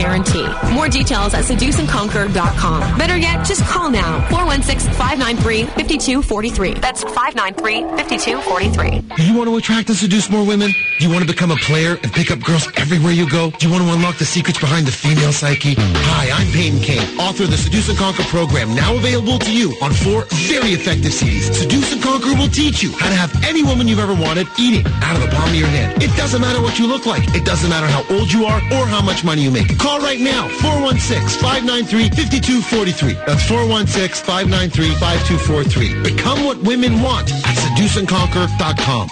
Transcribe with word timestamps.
guarantee. 0.00 0.48
More 0.72 0.88
details 0.88 1.34
at 1.34 1.44
seduceandconquer.com. 1.44 2.98
Better 2.98 3.18
yet, 3.18 3.44
just 3.44 3.62
call 3.66 3.90
now. 3.90 4.26
416-593-5243. 4.28 6.80
That's 6.80 7.04
593-5243. 7.04 9.18
You 9.18 9.36
want 9.36 9.50
to 9.50 9.56
attract 9.56 9.90
and 9.90 9.98
seduce 9.98 10.30
more 10.30 10.46
women? 10.46 10.70
Do 10.98 11.06
you 11.06 11.12
want 11.12 11.26
to 11.26 11.32
become 11.32 11.50
a 11.50 11.56
player 11.56 11.98
and 12.02 12.12
pick 12.12 12.30
up 12.30 12.40
girls 12.40 12.68
everywhere 12.76 13.12
you 13.12 13.28
go? 13.28 13.50
Do 13.50 13.66
you 13.66 13.72
want 13.72 13.84
to 13.84 13.92
unlock 13.92 14.16
the 14.16 14.24
secrets 14.24 14.58
behind 14.58 14.86
the 14.86 14.92
female 14.92 15.32
psyche? 15.32 15.74
Hi, 15.78 16.30
I'm 16.30 16.50
Peyton 16.52 16.80
Kane, 16.80 17.18
author 17.18 17.44
of 17.44 17.50
the 17.50 17.56
Seduce 17.56 17.88
and 17.88 17.98
Conquer 17.98 18.22
program, 18.24 18.74
now 18.74 18.94
available 18.96 19.38
to 19.38 19.52
you 19.52 19.74
on 19.82 19.92
four 19.92 20.24
very 20.48 20.72
effective 20.72 21.12
CDs. 21.12 21.52
Seduce 21.52 21.92
and 21.92 22.02
Conquer 22.02 22.34
will 22.36 22.48
teach 22.48 22.82
you 22.82 22.92
how 22.92 23.08
to 23.08 23.14
have 23.14 23.32
any 23.44 23.62
woman 23.62 23.88
you've 23.88 23.98
ever 23.98 24.14
wanted 24.14 24.46
eating 24.58 24.84
out 25.02 25.16
of 25.16 25.22
the 25.22 25.28
palm 25.34 25.48
of 25.48 25.54
your 25.54 25.68
hand. 25.68 26.02
It 26.02 26.14
doesn't 26.16 26.40
matter 26.40 26.60
what 26.62 26.78
you 26.78 26.86
look 26.86 27.06
like. 27.06 27.34
It 27.34 27.44
doesn't 27.44 27.68
matter 27.68 27.86
how 27.86 28.04
old 28.14 28.32
you 28.32 28.44
are 28.44 28.58
or 28.72 28.86
how 28.86 29.02
much 29.02 29.24
money 29.24 29.42
you 29.42 29.50
make. 29.50 29.78
Call 29.78 29.89
right 29.98 30.20
now, 30.20 30.46
416-593-5243. 30.48 33.26
That's 33.26 33.42
416-593-5243. 33.50 36.04
Become 36.04 36.44
what 36.44 36.58
women 36.58 37.02
want 37.02 37.32
at 37.32 37.56
seduceandconquer.com. 37.56 39.08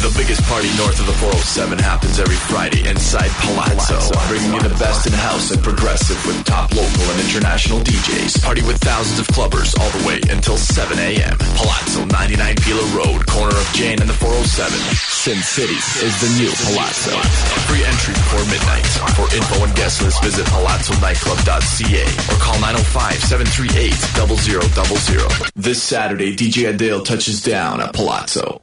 The 0.00 0.08
biggest 0.16 0.40
party 0.48 0.72
north 0.80 0.96
of 0.96 1.04
the 1.04 1.12
407 1.20 1.76
happens 1.76 2.16
every 2.18 2.40
Friday 2.48 2.88
inside 2.88 3.28
Palazzo, 3.44 4.00
bringing 4.32 4.56
you 4.56 4.60
the 4.64 4.72
best 4.80 5.04
in 5.04 5.12
house 5.12 5.52
and 5.52 5.60
progressive 5.62 6.16
with 6.24 6.40
top 6.48 6.72
local 6.72 7.04
and 7.12 7.20
international 7.20 7.84
DJs. 7.84 8.40
Party 8.40 8.64
with 8.64 8.80
thousands 8.80 9.20
of 9.20 9.28
clubbers 9.28 9.76
all 9.76 9.92
the 10.00 10.00
way 10.08 10.16
until 10.32 10.56
7 10.56 10.96
a.m. 10.96 11.36
Palazzo, 11.52 12.08
99 12.16 12.56
Pila 12.64 12.80
Road, 12.96 13.28
corner 13.28 13.52
of 13.52 13.68
Jane 13.76 14.00
and 14.00 14.08
the 14.08 14.16
407. 14.16 14.72
Sin 15.20 15.36
City 15.44 15.76
is 15.76 16.16
the 16.24 16.32
new 16.40 16.48
Palazzo. 16.72 17.12
Free 17.68 17.84
entry 17.84 18.16
before 18.16 18.40
midnight. 18.48 18.88
For 19.20 19.28
info 19.36 19.68
and 19.68 19.76
guest 19.76 20.00
list, 20.00 20.24
visit 20.24 20.48
palazzonightclub.ca 20.48 22.08
or 22.32 22.40
call 22.40 22.56
905-738-0000. 24.16 25.52
This 25.54 25.82
Saturday, 25.82 26.32
DJ 26.34 26.72
Adele 26.72 27.04
touches 27.04 27.44
down 27.44 27.84
at 27.84 27.92
Palazzo. 27.92 28.60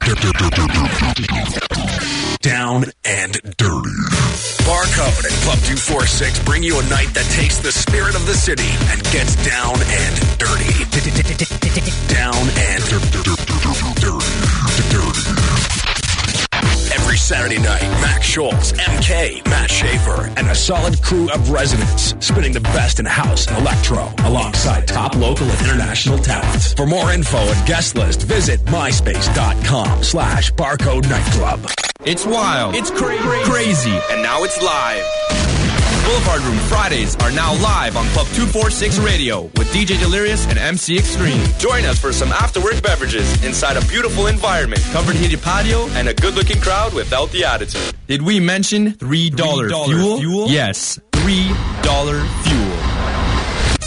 Down 2.40 2.84
and 3.04 3.32
dirty. 3.56 3.98
Barcode 4.64 5.24
and 5.24 5.34
Club 5.44 5.58
246 5.64 6.38
bring 6.44 6.62
you 6.62 6.78
a 6.78 6.82
night 6.88 7.12
that 7.14 7.28
takes 7.32 7.58
the 7.58 7.72
spirit 7.72 8.14
of 8.14 8.26
the 8.26 8.34
city 8.34 8.68
and 8.90 9.02
gets 9.12 9.36
down 9.44 9.74
and 9.76 10.14
dirty. 10.38 10.72
Down 12.08 12.48
and 12.56 12.82
dirty. 14.90 15.37
Every 17.08 17.16
Saturday 17.16 17.58
night, 17.58 17.80
Max 18.02 18.26
Schultz, 18.26 18.72
MK, 18.72 19.42
Matt 19.46 19.70
Schaefer, 19.70 20.30
and 20.36 20.46
a 20.46 20.54
solid 20.54 21.00
crew 21.02 21.30
of 21.30 21.48
residents 21.50 22.14
spinning 22.20 22.52
the 22.52 22.60
best 22.60 23.00
in 23.00 23.06
house 23.06 23.46
and 23.46 23.56
electro 23.56 24.12
alongside 24.26 24.86
top 24.86 25.16
local 25.16 25.46
and 25.46 25.60
international 25.62 26.18
talents. 26.18 26.74
For 26.74 26.84
more 26.84 27.10
info 27.10 27.38
and 27.38 27.66
guest 27.66 27.96
list, 27.96 28.24
visit 28.24 28.60
myspace.com 28.66 30.02
slash 30.02 30.52
barcode 30.52 31.08
nightclub. 31.08 31.66
It's 32.04 32.26
wild. 32.26 32.74
It's 32.74 32.90
cra- 32.90 33.16
crazy. 33.16 33.98
And 34.10 34.22
now 34.22 34.44
it's 34.44 34.60
live. 34.60 35.02
Boulevard 36.08 36.40
Room 36.40 36.56
Fridays 36.60 37.16
are 37.16 37.30
now 37.32 37.52
live 37.62 37.94
on 37.94 38.06
Club 38.16 38.26
246 38.28 38.98
Radio 39.00 39.42
with 39.58 39.70
DJ 39.74 40.00
Delirious 40.00 40.46
and 40.46 40.58
MC 40.58 40.96
Extreme. 40.96 41.44
Join 41.58 41.84
us 41.84 41.98
for 41.98 42.14
some 42.14 42.30
after 42.30 42.62
work 42.62 42.80
beverages 42.82 43.44
inside 43.44 43.76
a 43.76 43.84
beautiful 43.88 44.26
environment, 44.26 44.80
covered 44.84 45.16
heated 45.16 45.42
patio, 45.42 45.86
and 45.90 46.08
a 46.08 46.14
good 46.14 46.34
looking 46.34 46.62
crowd 46.62 46.94
without 47.08 47.30
the 47.30 47.42
attitude. 47.42 47.94
Did 48.06 48.20
we 48.20 48.38
mention 48.38 48.92
$3, 48.92 49.30
$3 49.30 49.86
fuel? 49.86 50.18
fuel? 50.18 50.48
Yes, 50.48 50.98
$3 51.12 52.44
fuel. 52.44 52.67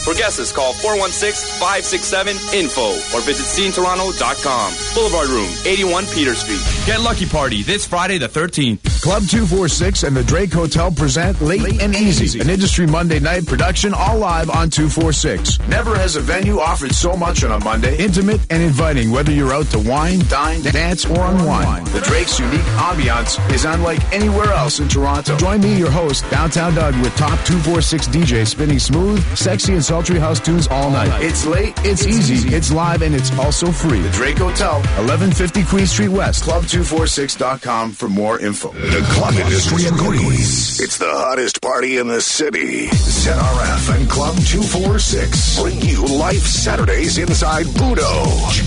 For 0.04 0.14
guesses, 0.16 0.52
call 0.52 0.74
416-567-INFO 0.74 3.14
or 3.14 3.22
visit 3.22 3.46
scenetoronto.com. 3.46 4.74
Boulevard 4.96 5.30
Room, 5.30 5.48
81 5.66 6.08
Peter 6.08 6.34
Street. 6.34 6.60
Get 6.88 7.02
Lucky 7.02 7.28
Party 7.28 7.62
this 7.62 7.86
Friday 7.86 8.18
the 8.18 8.28
13th. 8.28 8.82
Club 9.04 9.22
246 9.24 10.02
and 10.04 10.16
the 10.18 10.24
Drake 10.24 10.52
Hotel 10.52 10.92
present 10.92 11.40
Late, 11.42 11.62
Late 11.62 11.80
and 11.82 11.96
Easy, 11.96 12.24
Easy, 12.26 12.40
an 12.40 12.50
industry 12.50 12.88
Monday 12.88 13.20
night 13.20 13.46
production 13.46 13.94
all 13.94 14.18
live 14.18 14.50
on 14.50 14.72
246. 14.72 15.60
Never 15.68 15.96
has 15.96 16.16
a 16.16 16.22
venue 16.22 16.58
offered 16.60 16.96
so 16.96 17.16
much 17.16 17.44
on 17.44 17.52
a 17.52 17.60
Monday. 17.64 17.96
Intimate 17.98 18.42
and 18.50 18.64
inviting 18.64 19.12
whether 19.12 19.32
you're 19.32 19.54
out 19.54 19.68
to 19.68 19.78
wine, 19.80 20.20
dine, 20.30 20.62
dance, 20.64 21.06
or 21.06 21.20
unwind. 21.20 21.86
The 21.88 22.02
Drake's 22.02 22.40
unique 22.40 22.62
ambiance 22.78 23.38
is 23.52 23.66
unlike 23.66 24.02
anywhere 24.12 24.52
else 24.52 24.80
in 24.80 24.88
Toronto. 24.88 25.38
Join 25.38 25.62
me, 25.62 25.78
your 25.78 25.92
host, 25.92 26.28
Downtown 26.32 26.74
Doug, 26.74 26.96
with 27.02 27.16
top 27.16 27.38
246 27.46 28.08
DJs 28.08 28.48
spinning 28.48 28.80
smooth, 28.80 29.24
sexy, 29.38 29.74
and 29.74 29.84
sultry 30.02 30.20
house 30.20 30.40
tunes 30.40 30.68
all 30.68 30.90
night. 30.90 31.12
It's 31.22 31.46
late, 31.46 31.78
it's, 31.86 32.02
it's 32.02 32.08
easy, 32.08 32.34
easy, 32.34 32.56
it's 32.56 32.72
live, 32.72 33.04
and 33.04 33.14
it's 33.14 33.32
also 33.38 33.72
free. 33.72 34.00
The 34.00 34.10
Drake 34.10 34.40
Hotel, 34.40 34.82
1150 34.98 35.64
Queen 35.66 35.86
Street 35.86 36.08
West. 36.08 36.44
Club246.com 36.44 37.92
for 37.92 38.10
more 38.10 38.40
info. 38.40 38.72
The 38.72 39.06
club 39.12 39.36
industry 39.36 39.86
agrees. 39.86 40.80
It's 40.82 40.98
the 40.98 41.06
hottest 41.06 41.62
party 41.62 42.00
in 42.00 42.08
the 42.08 42.20
city. 42.20 42.88
ZRF 42.88 43.96
and 43.96 44.10
Club 44.10 44.34
246 44.42 45.62
bring 45.62 45.80
you 45.82 46.04
life 46.18 46.42
Saturdays 46.42 47.20
inside 47.20 47.68
Budo. 47.78 48.26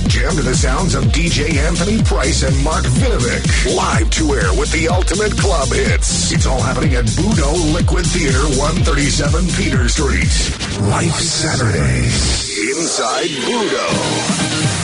Jam 0.08 0.36
to 0.36 0.42
the 0.42 0.54
sounds 0.54 0.94
of 0.94 1.02
DJ 1.06 1.56
Anthony 1.56 2.00
Price 2.04 2.44
and 2.44 2.54
Mark 2.62 2.84
Vinovic. 2.84 3.74
Live 3.74 4.08
to 4.10 4.34
air 4.34 4.54
with 4.54 4.70
the 4.70 4.86
ultimate 4.86 5.36
club 5.36 5.66
hits. 5.68 6.30
It's 6.30 6.46
all 6.46 6.60
happening 6.60 6.94
at 6.94 7.06
Budo 7.06 7.74
Liquid 7.74 8.06
Theater, 8.06 8.46
137 8.54 9.46
Peter 9.58 9.88
Street. 9.88 10.30
Life 10.90 11.13
Saturdays 11.20 12.58
inside 12.76 13.30
Budo. 13.44 13.88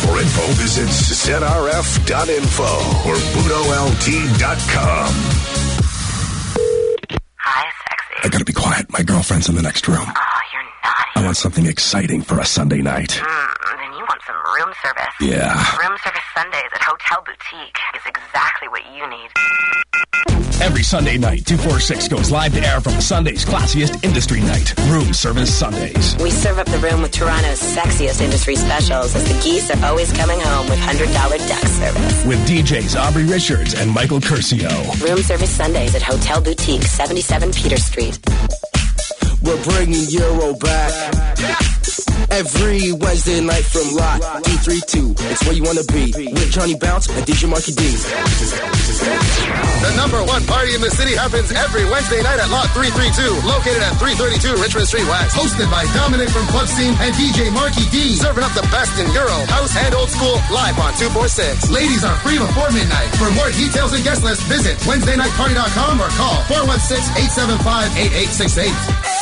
For 0.04 0.18
info, 0.20 0.42
visit 0.60 0.88
zrf.info 0.88 2.72
or 3.08 3.16
budolt.com. 3.34 5.08
Hi, 7.38 7.70
sexy. 7.88 8.14
I 8.24 8.28
gotta 8.30 8.44
be 8.44 8.52
quiet. 8.52 8.90
My 8.90 9.02
girlfriend's 9.02 9.48
in 9.48 9.54
the 9.54 9.62
next 9.62 9.88
room. 9.88 9.98
Oh, 10.00 10.40
you're 10.52 10.62
naughty. 10.84 11.10
I 11.16 11.22
want 11.24 11.36
something 11.36 11.66
exciting 11.66 12.22
for 12.22 12.38
a 12.40 12.44
Sunday 12.44 12.82
night. 12.82 13.10
Mm, 13.10 13.22
then 13.78 13.84
you 13.84 13.89
want 13.89 13.89
some 14.30 14.54
room 14.54 14.72
service. 14.82 15.14
Yeah. 15.20 15.54
Room 15.78 15.96
service 16.04 16.22
Sundays 16.34 16.70
at 16.74 16.82
Hotel 16.82 17.22
Boutique 17.24 17.78
is 17.96 18.02
exactly 18.06 18.68
what 18.68 18.82
you 18.94 19.06
need. 19.08 19.30
Every 20.62 20.82
Sunday 20.82 21.16
night, 21.16 21.46
246 21.46 22.08
goes 22.08 22.30
live 22.30 22.52
to 22.52 22.60
air 22.60 22.80
from 22.80 23.00
Sunday's 23.00 23.44
classiest 23.46 24.04
industry 24.04 24.40
night, 24.40 24.78
Room 24.88 25.14
Service 25.14 25.52
Sundays. 25.52 26.16
We 26.20 26.30
serve 26.30 26.58
up 26.58 26.66
the 26.66 26.78
room 26.78 27.00
with 27.00 27.12
Toronto's 27.12 27.60
sexiest 27.60 28.20
industry 28.20 28.56
specials 28.56 29.16
as 29.16 29.24
the 29.24 29.42
geese 29.42 29.70
are 29.70 29.86
always 29.86 30.12
coming 30.12 30.38
home 30.38 30.68
with 30.68 30.78
$100 30.78 31.48
duck 31.48 31.66
service. 31.66 32.26
With 32.26 32.46
DJs 32.46 33.00
Aubrey 33.00 33.24
Richards 33.24 33.74
and 33.74 33.90
Michael 33.90 34.20
Curcio. 34.20 34.68
Room 35.02 35.22
Service 35.22 35.50
Sundays 35.50 35.94
at 35.94 36.02
Hotel 36.02 36.42
Boutique, 36.42 36.82
77 36.82 37.52
Peter 37.52 37.78
Street. 37.78 38.18
We're 39.42 39.62
bringing 39.64 40.04
Euro 40.10 40.54
back. 40.54 41.29
Every 42.40 42.96
Wednesday 42.96 43.44
night 43.44 43.68
from 43.68 43.84
Lot 43.92 44.24
D32. 44.48 45.12
It's 45.28 45.44
where 45.44 45.52
you 45.52 45.60
want 45.60 45.76
to 45.76 45.84
be. 45.92 46.08
With 46.08 46.48
Johnny 46.48 46.72
Bounce 46.72 47.04
and 47.12 47.20
DJ 47.28 47.44
Marky 47.44 47.76
D. 47.76 47.84
The 49.84 49.92
number 50.00 50.24
one 50.24 50.40
party 50.48 50.72
in 50.72 50.80
the 50.80 50.88
city 50.88 51.12
happens 51.12 51.52
every 51.52 51.84
Wednesday 51.92 52.24
night 52.24 52.40
at 52.40 52.48
Lot 52.48 52.72
332, 52.72 53.44
located 53.44 53.84
at 53.84 53.92
332 54.00 54.56
Richmond 54.56 54.88
Street 54.88 55.04
West. 55.04 55.36
Hosted 55.36 55.68
by 55.68 55.84
Dominic 55.92 56.32
from 56.32 56.48
Club 56.48 56.64
Scene 56.64 56.96
and 57.04 57.12
DJ 57.20 57.52
Marky 57.52 57.84
D. 57.92 58.16
Serving 58.16 58.40
up 58.40 58.56
the 58.56 58.64
best 58.72 58.96
in 58.96 59.04
Euro, 59.12 59.36
house, 59.52 59.76
and 59.76 59.92
old 59.92 60.08
school 60.08 60.40
live 60.48 60.80
on 60.80 60.96
246. 60.96 61.68
Ladies 61.68 62.08
are 62.08 62.16
free 62.24 62.40
before 62.40 62.72
midnight. 62.72 63.12
For 63.20 63.28
more 63.36 63.52
details 63.52 63.92
and 63.92 64.00
guest 64.00 64.24
list, 64.24 64.48
visit 64.48 64.80
WednesdayNightParty.com 64.88 66.00
or 66.00 66.08
call 66.16 66.40
416-875-8868. 66.48 69.19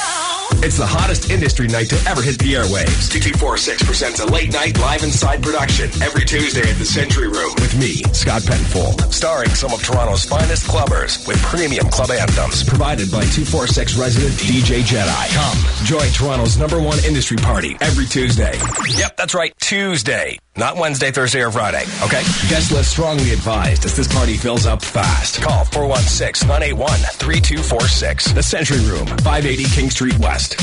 It's 0.60 0.77
the 0.77 0.87
hottest 0.87 1.31
industry 1.31 1.69
night 1.69 1.89
to 1.91 1.97
ever 2.09 2.21
hit 2.21 2.37
the 2.41 2.55
airwaves. 2.55 3.07
T246 3.15 3.84
presents 3.87 4.19
a 4.19 4.27
late 4.27 4.53
night 4.53 4.77
live 4.81 5.05
inside 5.05 5.41
production 5.41 5.87
every 6.03 6.25
Tuesday 6.25 6.69
at 6.69 6.77
the 6.78 6.84
Century 6.84 7.28
Room. 7.28 7.55
With 7.63 7.78
me, 7.78 8.03
Scott 8.13 8.43
Penfold. 8.45 9.15
Starring 9.15 9.51
some 9.51 9.72
of 9.72 9.81
Toronto's 9.84 10.25
finest 10.25 10.66
clubbers 10.66 11.25
with 11.28 11.41
premium 11.43 11.89
club 11.91 12.10
anthems. 12.10 12.65
Provided 12.65 13.07
by 13.07 13.22
246 13.31 13.97
resident 13.97 14.34
DJ 14.34 14.83
Jedi. 14.83 15.27
Come, 15.31 15.87
join 15.87 16.10
Toronto's 16.10 16.59
number 16.59 16.83
one 16.83 16.99
industry 17.05 17.37
party 17.37 17.77
every 17.81 18.07
Tuesday. 18.07 18.59
Yep, 18.99 19.16
that's 19.16 19.34
right, 19.34 19.55
Tuesday. 19.60 20.39
Not 20.59 20.77
Wednesday, 20.77 21.13
Thursday, 21.13 21.41
or 21.41 21.53
Friday, 21.53 21.84
okay? 22.03 22.22
Guest 22.49 22.72
list 22.72 22.91
strongly 22.91 23.31
advised 23.31 23.84
as 23.84 23.95
this 23.95 24.13
party 24.13 24.37
fills 24.37 24.66
up 24.66 24.83
fast. 24.83 25.41
Call 25.41 25.65
416-981-3246. 25.66 28.34
The 28.34 28.43
Century 28.43 28.81
Room, 28.81 29.07
580 29.07 29.65
King 29.66 29.89
Street 29.89 30.19
West. 30.19 30.57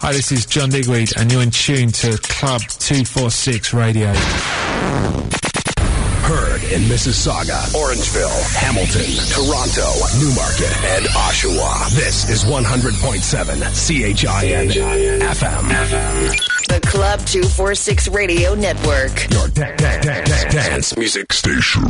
Hi, 0.00 0.12
this 0.12 0.32
is 0.32 0.46
John 0.46 0.70
Digweed, 0.70 1.12
and 1.18 1.30
you're 1.30 1.42
in 1.42 1.50
tune 1.50 1.92
to 1.92 2.16
Club 2.22 2.62
246 2.62 3.74
Radio. 3.74 4.14
Heard 6.28 6.62
in 6.64 6.82
Mississauga, 6.82 7.56
Orangeville, 7.72 8.28
Hamilton, 8.54 9.08
Toronto, 9.32 9.88
Newmarket, 10.20 10.76
and 10.92 11.06
Oshawa. 11.06 11.88
This 11.94 12.28
is 12.28 12.44
100.7 12.44 13.56
CHIN 13.72 15.20
FM. 15.22 16.68
The 16.68 16.80
Club 16.86 17.20
246 17.20 18.08
Radio 18.08 18.54
Network. 18.54 19.30
Your 19.32 19.48
da- 19.48 19.74
da- 19.76 20.00
da- 20.00 20.22
da- 20.24 20.48
dance 20.50 20.94
music 20.98 21.32
station. 21.32 21.84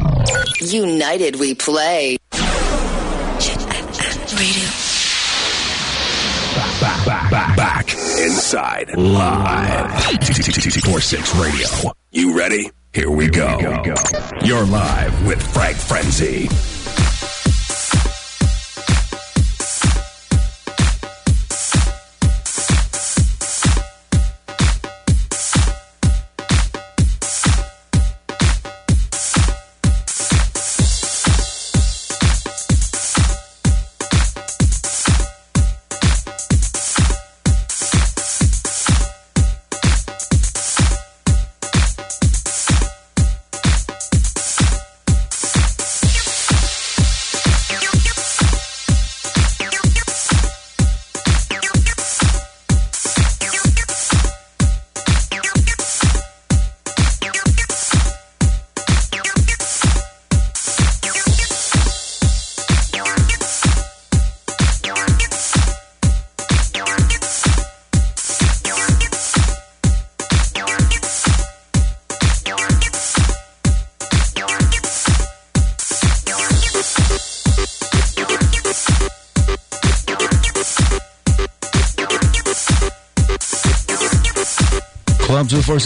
United 0.60 1.34
we 1.40 1.56
play. 1.56 2.16
Radio. 4.38 4.68
Back, 6.80 7.06
back, 7.06 7.30
back, 7.30 7.56
back. 7.56 7.92
Inside. 7.92 8.96
Live. 8.96 9.90
46 10.84 11.34
Radio. 11.34 11.66
You 12.12 12.38
ready? 12.38 12.70
Here 12.94 13.10
we 13.10 13.28
go. 13.28 13.58
You're 14.42 14.64
live 14.64 15.26
with 15.26 15.42
Frank 15.52 15.76
Frenzy. 15.76 16.48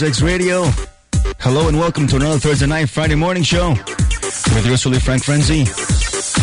246 0.03 0.21
Radio. 0.21 0.63
Hello 1.39 1.69
and 1.69 1.79
welcome 1.79 2.07
to 2.07 2.17
another 2.17 2.37
Thursday 2.37 2.65
night, 2.65 2.89
Friday 2.89 3.15
morning 3.15 3.41
show 3.41 3.69
with 3.69 4.65
yours 4.65 4.81
truly, 4.81 4.99
Frank 4.99 5.23
Frenzy. 5.23 5.63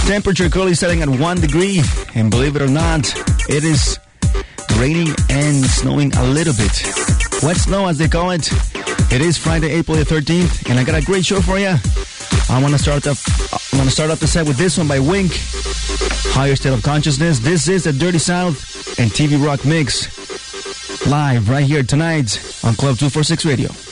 Temperature 0.08 0.48
currently 0.48 0.72
setting 0.72 1.02
at 1.02 1.08
one 1.10 1.38
degree, 1.38 1.82
and 2.14 2.30
believe 2.30 2.56
it 2.56 2.62
or 2.62 2.68
not, 2.68 3.12
it 3.50 3.62
is 3.62 3.98
raining 4.78 5.08
and 5.28 5.62
snowing 5.66 6.10
a 6.16 6.24
little 6.24 6.54
bit. 6.54 6.72
Wet 7.42 7.58
snow, 7.58 7.86
as 7.86 7.98
they 7.98 8.08
call 8.08 8.30
it. 8.30 8.50
It 9.12 9.20
is 9.20 9.36
Friday, 9.36 9.72
April 9.72 9.98
the 9.98 10.04
13th, 10.04 10.70
and 10.70 10.78
I 10.78 10.84
got 10.84 10.94
a 10.94 11.04
great 11.04 11.26
show 11.26 11.42
for 11.42 11.58
you. 11.58 11.74
I 12.48 12.62
want 12.62 12.72
to 12.72 12.78
start 12.78 13.06
up. 13.06 13.18
I 13.52 13.76
want 13.76 13.90
to 13.90 13.94
start 13.94 14.10
off 14.10 14.20
the 14.20 14.26
set 14.26 14.46
with 14.46 14.56
this 14.56 14.78
one 14.78 14.88
by 14.88 15.00
Wink. 15.00 15.32
Higher 16.32 16.56
State 16.56 16.72
of 16.72 16.82
Consciousness. 16.82 17.40
This 17.40 17.68
is 17.68 17.84
the 17.84 17.92
Dirty 17.92 18.18
South 18.18 18.98
and 18.98 19.10
TV 19.10 19.36
Rock 19.44 19.66
Mix 19.66 20.19
live 21.06 21.48
right 21.48 21.64
here 21.64 21.82
tonight 21.82 22.38
on 22.64 22.74
Club 22.74 22.96
246 22.96 23.44
Radio. 23.44 23.89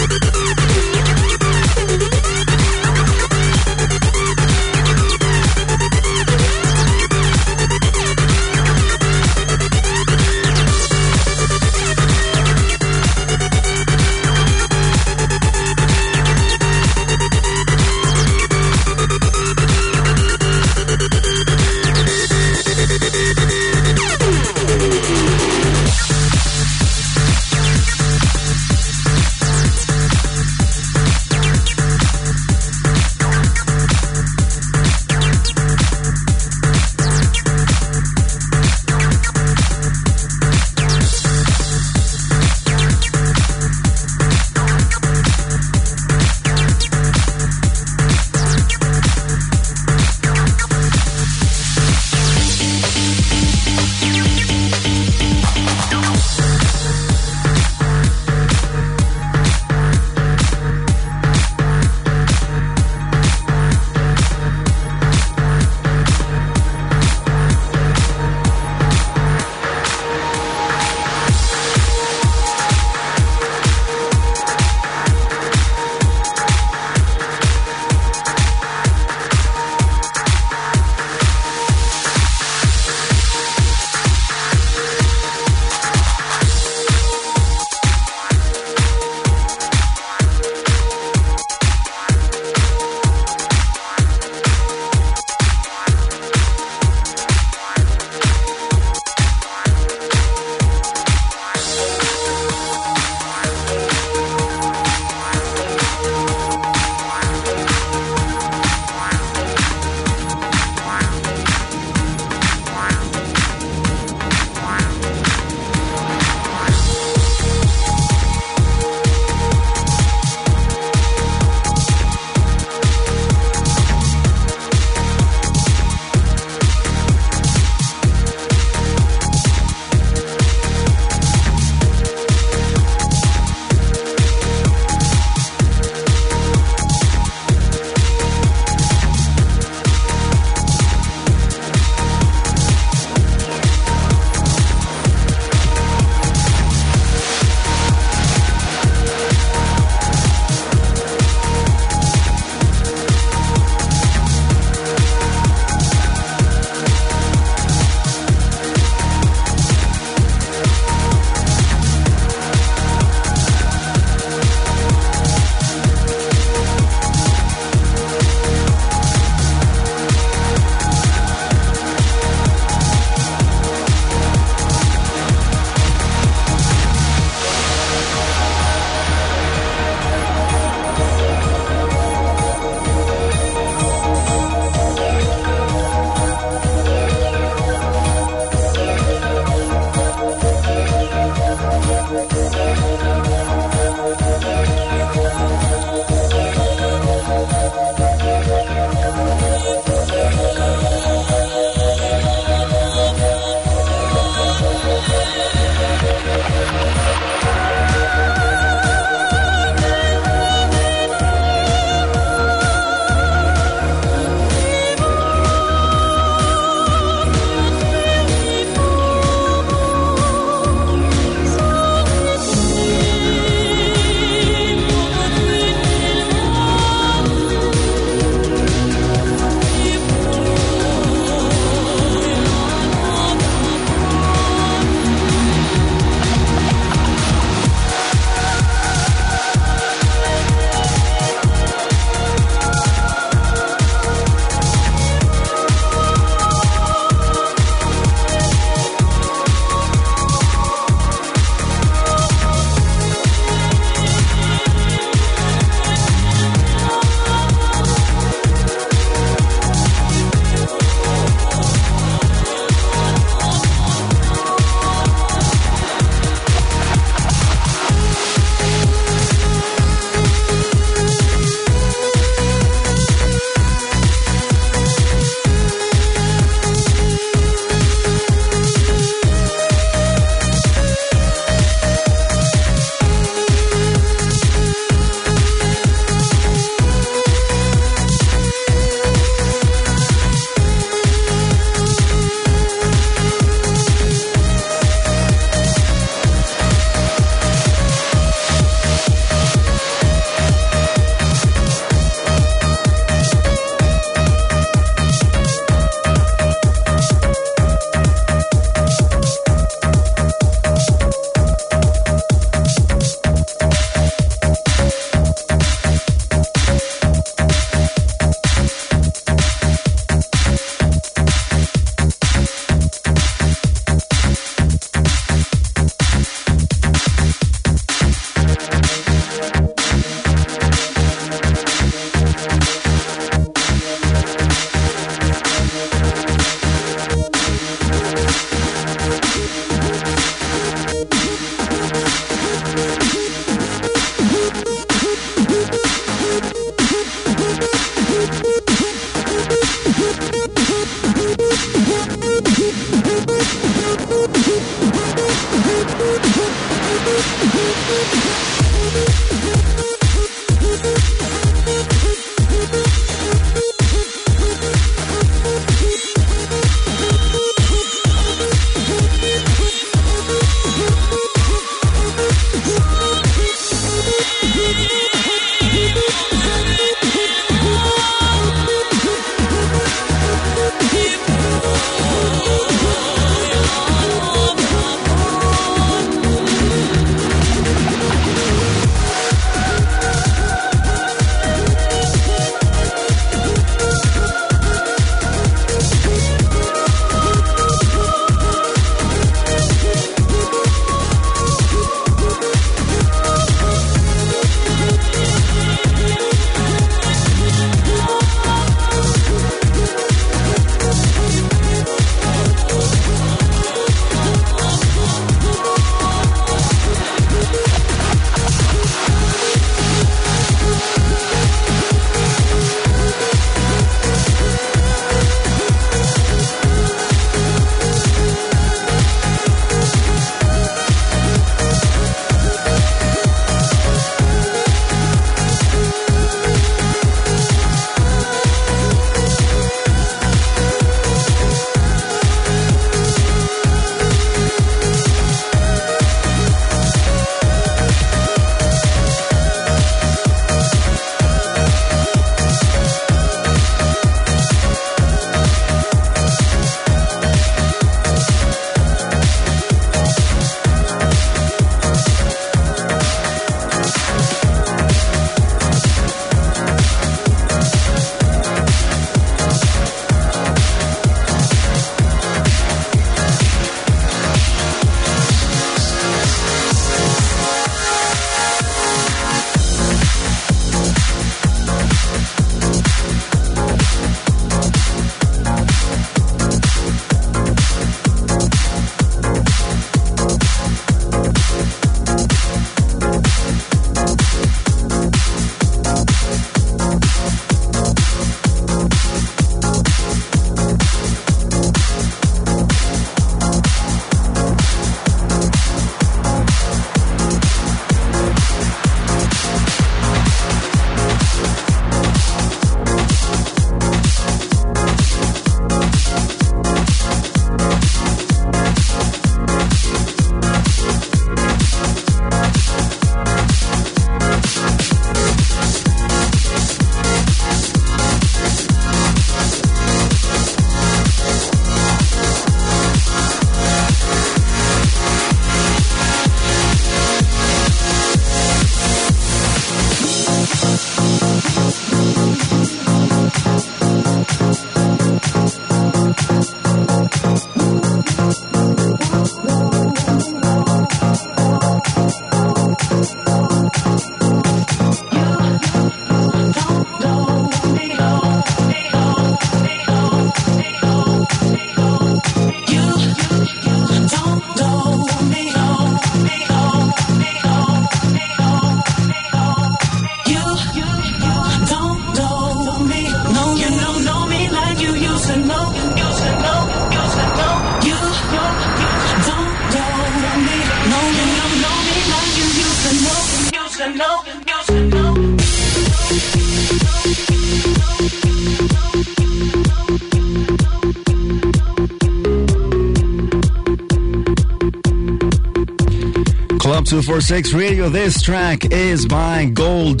Club 596.60 596.86
246 596.86 597.54
Radio. 597.54 597.88
This 597.88 598.22
track 598.22 598.66
is 598.72 599.04
by 599.06 599.46
Gold, 599.46 600.00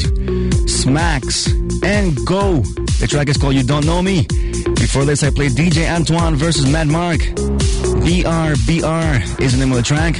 Smacks, 0.70 1.50
and 1.82 2.16
Go. 2.24 2.62
The 3.00 3.08
track 3.10 3.28
is 3.28 3.36
called 3.36 3.54
You 3.54 3.64
Don't 3.64 3.84
Know 3.84 4.00
Me. 4.00 4.28
Before 4.76 5.04
this, 5.04 5.24
I 5.24 5.30
played 5.30 5.52
DJ 5.52 5.92
Antoine 5.92 6.36
versus 6.36 6.70
Mad 6.70 6.86
Mark. 6.86 7.18
BR, 7.18 8.54
BR 8.64 9.42
is 9.42 9.52
the 9.52 9.58
name 9.58 9.72
of 9.72 9.76
the 9.76 9.82
track. 9.84 10.14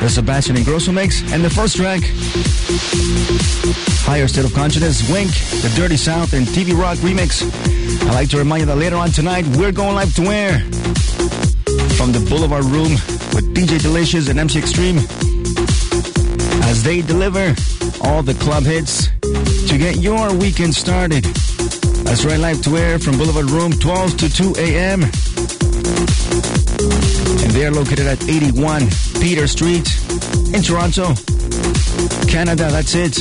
The 0.00 0.08
Sebastian 0.08 0.56
Ingrosso 0.56 0.94
mix. 0.94 1.20
And 1.32 1.44
the 1.44 1.50
first 1.50 1.76
track, 1.76 2.00
Higher 4.06 4.26
State 4.28 4.46
of 4.46 4.54
Consciousness, 4.54 5.08
Wink, 5.10 5.30
The 5.60 5.70
Dirty 5.76 5.98
South, 5.98 6.32
and 6.32 6.46
TV 6.46 6.76
Rock 6.76 6.96
remix. 6.98 7.44
I'd 8.08 8.14
like 8.14 8.30
to 8.30 8.38
remind 8.38 8.60
you 8.60 8.66
that 8.66 8.76
later 8.76 8.96
on 8.96 9.10
tonight, 9.10 9.46
we're 9.58 9.72
going 9.72 9.94
live 9.94 10.14
to 10.14 10.22
air 10.22 10.60
from 11.96 12.12
the 12.12 12.26
Boulevard 12.30 12.64
Room 12.64 12.92
with 13.34 13.54
DJ 13.54 13.80
Delicious 13.80 14.28
and 14.30 14.38
MC 14.38 14.58
Extreme 14.58 14.98
as 16.64 16.82
they 16.82 17.02
deliver 17.02 17.54
all 18.02 18.22
the 18.22 18.34
club 18.40 18.64
hits 18.64 19.08
to 19.68 19.76
get 19.76 19.98
your 19.98 20.32
weekend 20.34 20.74
started. 20.74 21.24
That's 22.04 22.24
right, 22.24 22.40
live 22.40 22.62
to 22.62 22.76
air 22.78 22.98
from 22.98 23.18
Boulevard 23.18 23.50
Room, 23.50 23.72
12 23.72 24.16
to 24.16 24.32
2 24.32 24.54
a.m. 24.56 25.02
And 27.42 27.50
they 27.52 27.66
are 27.66 27.70
located 27.70 28.06
at 28.06 28.22
81 28.28 28.88
Peter 29.20 29.46
Street 29.46 29.86
in 30.54 30.62
Toronto, 30.62 31.14
Canada. 32.26 32.68
That's 32.70 32.94
it. 32.94 33.14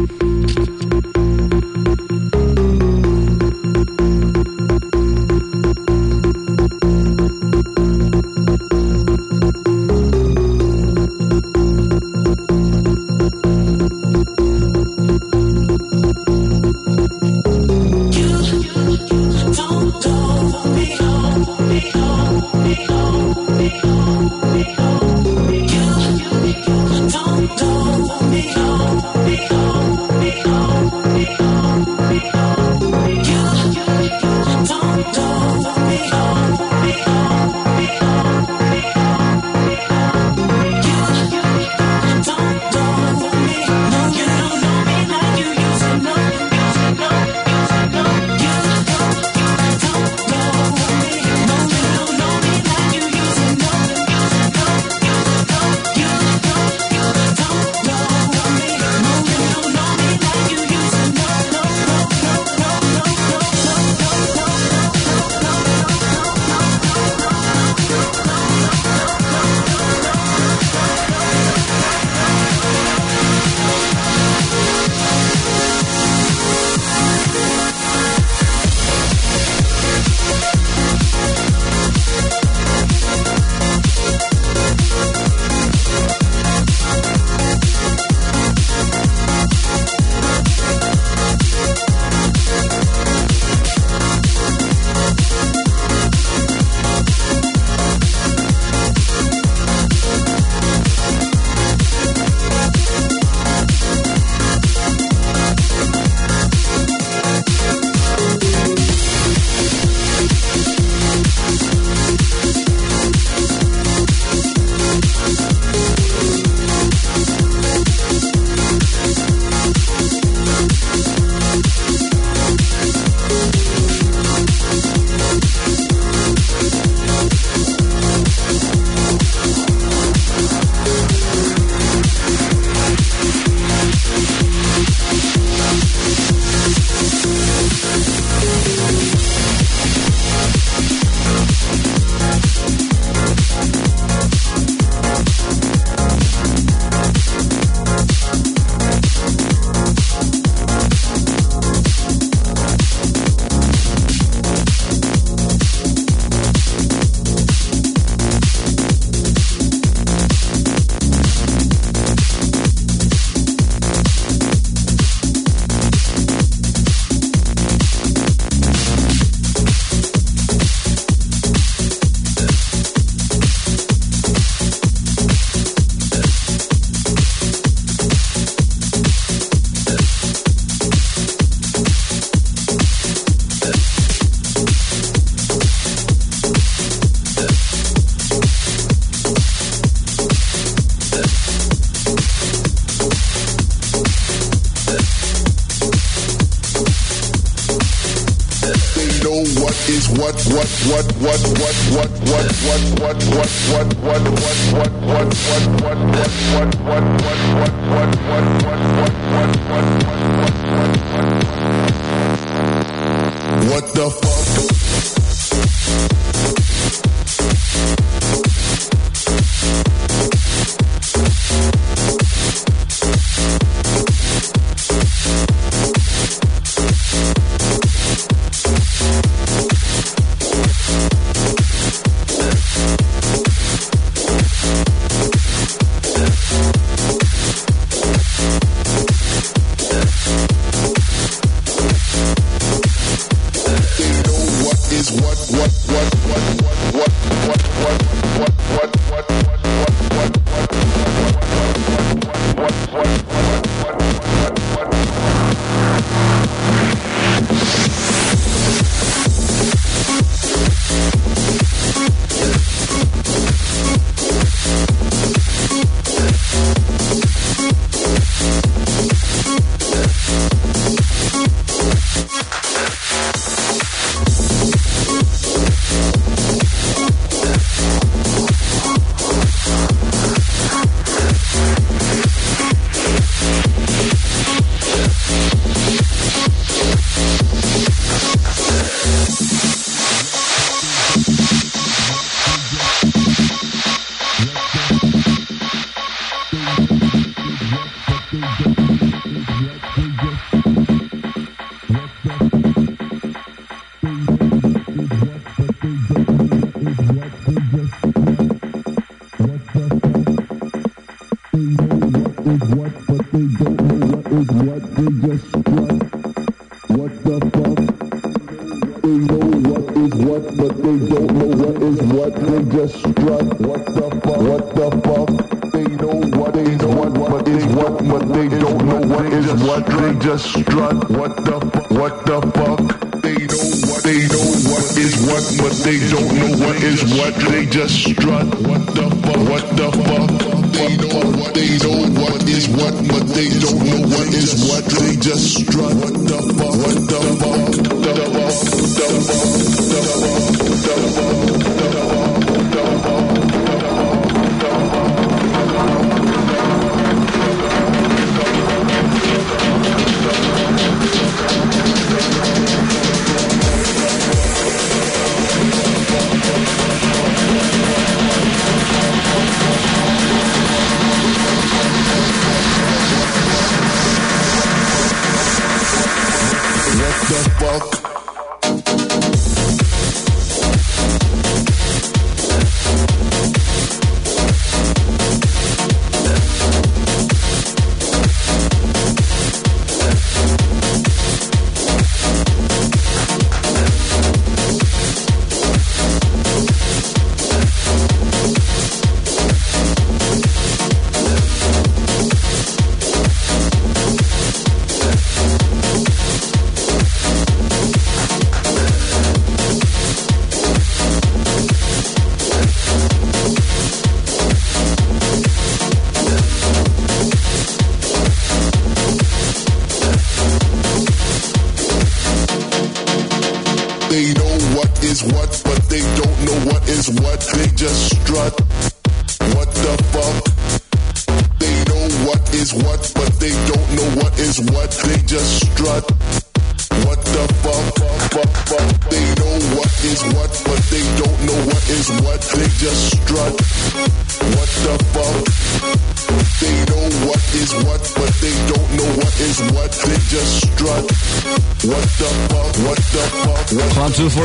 They 343.35 343.49
don't 343.49 343.79
know 343.79 344.01
what 344.09 344.29
is 344.35 344.68
what. 344.68 344.85
They 344.85 345.16
just 345.16 345.61
strut. 345.61 345.95
What 345.95 346.12
the 346.12 346.37
fuck? 346.59 346.75
What 346.85 346.97
the 347.09 347.21
fuck? 347.40 347.71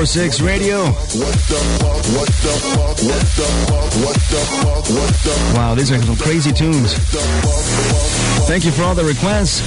Six 0.07 0.39
Radio. 0.39 0.83
Wow, 5.53 5.75
these 5.75 5.91
are 5.91 6.01
some 6.01 6.15
crazy 6.15 6.53
tunes. 6.53 6.93
Thank 8.47 8.63
you 8.63 8.71
for 8.71 8.83
all 8.83 8.95
the 8.95 9.03
requests, 9.03 9.61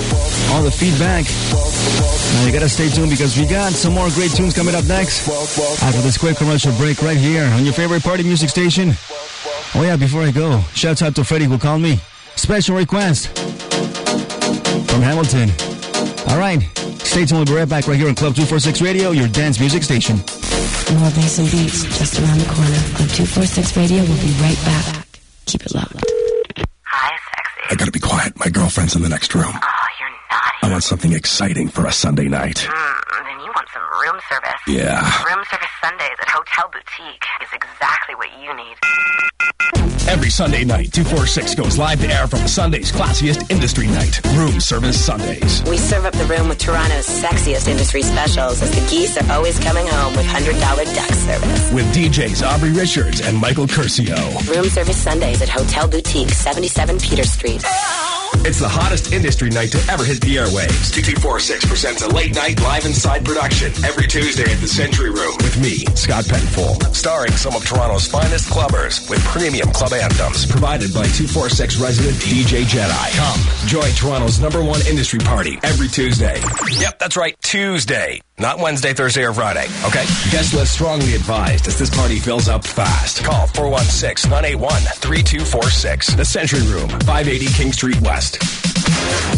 all 0.50 0.62
the 0.62 0.70
feedback. 0.70 1.26
Now 2.34 2.46
you 2.46 2.52
gotta 2.52 2.70
stay 2.70 2.88
tuned 2.88 3.10
because 3.10 3.36
we 3.38 3.44
got 3.44 3.72
some 3.72 3.92
more 3.92 4.08
great 4.10 4.30
tunes 4.30 4.54
coming 4.54 4.74
up 4.74 4.86
next 4.86 5.28
after 5.82 6.00
this 6.00 6.16
quick 6.16 6.38
commercial 6.38 6.72
break 6.78 7.02
right 7.02 7.18
here 7.18 7.44
on 7.52 7.64
your 7.64 7.74
favorite 7.74 8.02
party 8.02 8.22
music 8.22 8.48
station. 8.48 8.92
Oh 9.74 9.82
yeah, 9.82 9.96
before 9.96 10.22
I 10.22 10.30
go, 10.30 10.62
shout 10.72 11.02
out 11.02 11.14
to 11.16 11.24
Freddie 11.24 11.44
who 11.44 11.58
called 11.58 11.82
me. 11.82 12.00
Special 12.36 12.74
request 12.74 13.28
from 14.88 15.02
Hamilton. 15.02 15.50
All 16.28 16.38
right, 16.38 16.62
stay 17.10 17.26
tuned. 17.26 17.38
We'll 17.40 17.46
be 17.46 17.58
right 17.58 17.68
back 17.68 17.86
right 17.88 17.98
here 17.98 18.08
on 18.08 18.14
Club 18.14 18.34
246 18.34 18.80
Radio, 18.80 19.10
your 19.10 19.28
dance 19.28 19.58
music 19.58 19.82
station. 19.82 20.16
More 20.98 21.10
bass 21.10 21.38
and 21.38 21.50
beats 21.50 21.82
just 21.98 22.18
around 22.20 22.38
the 22.38 22.46
corner. 22.46 22.78
Club 22.94 23.10
246 23.10 23.76
Radio 23.76 24.00
will 24.00 24.22
be 24.22 24.32
right 24.40 24.58
back. 24.64 25.06
Keep 25.46 25.66
it 25.66 25.74
locked. 25.74 26.04
Hi, 26.84 27.16
sexy. 27.34 27.66
I 27.70 27.74
gotta 27.74 27.90
be 27.92 28.00
quiet. 28.00 28.38
My 28.38 28.48
girlfriend's 28.48 28.94
in 28.94 29.02
the 29.02 29.08
next 29.08 29.34
room. 29.34 29.44
You're 29.44 29.52
naughty. 29.52 29.79
I 30.62 30.70
want 30.70 30.82
something 30.84 31.12
exciting 31.12 31.68
for 31.68 31.86
a 31.86 31.92
Sunday 31.92 32.28
night. 32.28 32.56
Mm, 32.56 33.24
then 33.24 33.40
you 33.40 33.50
want 33.54 33.68
some 33.72 33.82
room 33.82 34.20
service. 34.28 34.60
Yeah. 34.68 35.00
Room 35.24 35.42
service 35.50 35.70
Sundays 35.82 36.16
at 36.20 36.28
Hotel 36.28 36.68
Boutique 36.70 37.24
is 37.42 37.48
exactly 37.52 38.14
what 38.14 38.28
you 38.42 38.54
need. 38.54 38.76
Every 40.08 40.28
Sunday 40.28 40.64
night, 40.64 40.92
246 40.92 41.54
goes 41.54 41.78
live 41.78 42.00
to 42.00 42.12
air 42.12 42.26
from 42.26 42.46
Sunday's 42.48 42.90
classiest 42.90 43.50
industry 43.50 43.86
night, 43.86 44.20
Room 44.34 44.60
Service 44.60 45.02
Sundays. 45.02 45.62
We 45.64 45.78
serve 45.78 46.04
up 46.04 46.14
the 46.14 46.24
room 46.24 46.48
with 46.48 46.58
Toronto's 46.58 47.06
sexiest 47.06 47.68
industry 47.68 48.02
specials 48.02 48.60
as 48.60 48.70
the 48.72 48.86
geese 48.90 49.16
are 49.16 49.32
always 49.32 49.58
coming 49.60 49.86
home 49.86 50.16
with 50.16 50.26
$100 50.26 50.60
duck 50.94 51.10
service. 51.10 51.72
With 51.72 51.86
DJs 51.94 52.46
Aubrey 52.46 52.72
Richards 52.72 53.20
and 53.20 53.38
Michael 53.38 53.66
Curcio. 53.66 54.16
Room 54.54 54.64
service 54.66 54.98
Sundays 54.98 55.40
at 55.42 55.48
Hotel 55.48 55.88
Boutique, 55.88 56.30
77 56.30 56.98
Peter 56.98 57.24
Street. 57.24 57.64
It's 58.46 58.58
the 58.58 58.68
hottest 58.68 59.12
industry 59.12 59.50
night 59.50 59.70
to 59.72 59.78
ever 59.90 60.04
hit 60.04 60.20
the 60.20 60.36
airwaves. 60.36 60.92
2246 60.94 61.66
presents 61.66 62.02
a 62.02 62.08
late 62.08 62.34
night 62.34 62.60
live 62.62 62.86
inside 62.86 63.24
production 63.24 63.72
every 63.84 64.06
Tuesday 64.06 64.50
at 64.50 64.60
the 64.60 64.68
Century 64.68 65.10
Room. 65.10 65.34
With 65.38 65.60
me, 65.60 65.84
Scott 65.94 66.26
Penfold. 66.26 66.94
Starring 66.94 67.32
some 67.32 67.54
of 67.54 67.64
Toronto's 67.64 68.06
finest 68.06 68.48
clubbers 68.48 69.08
with 69.10 69.22
premium 69.24 69.70
club 69.72 69.92
anthems. 69.92 70.46
Provided 70.46 70.94
by 70.94 71.04
246 71.04 71.80
resident 71.80 72.16
DJ 72.16 72.62
Jedi. 72.64 73.08
Come, 73.16 73.68
join 73.68 73.90
Toronto's 73.92 74.40
number 74.40 74.62
one 74.62 74.80
industry 74.86 75.18
party 75.20 75.58
every 75.62 75.88
Tuesday. 75.88 76.40
Yep, 76.80 76.98
that's 76.98 77.16
right, 77.16 77.36
Tuesday. 77.42 78.20
Not 78.40 78.58
Wednesday, 78.58 78.94
Thursday, 78.94 79.22
or 79.22 79.34
Friday, 79.34 79.66
okay? 79.84 80.08
Guest 80.32 80.54
list 80.54 80.72
strongly 80.72 81.14
advised 81.14 81.68
as 81.68 81.78
this 81.78 81.90
party 81.90 82.18
fills 82.18 82.48
up 82.48 82.64
fast. 82.64 83.22
Call 83.22 83.46
416 83.48 84.30
981 84.30 84.80
3246. 84.96 86.16
The 86.16 86.24
Century 86.24 86.64
Room, 86.72 86.88
580 87.04 87.46
King 87.52 87.70
Street 87.70 88.00
West. 88.00 88.40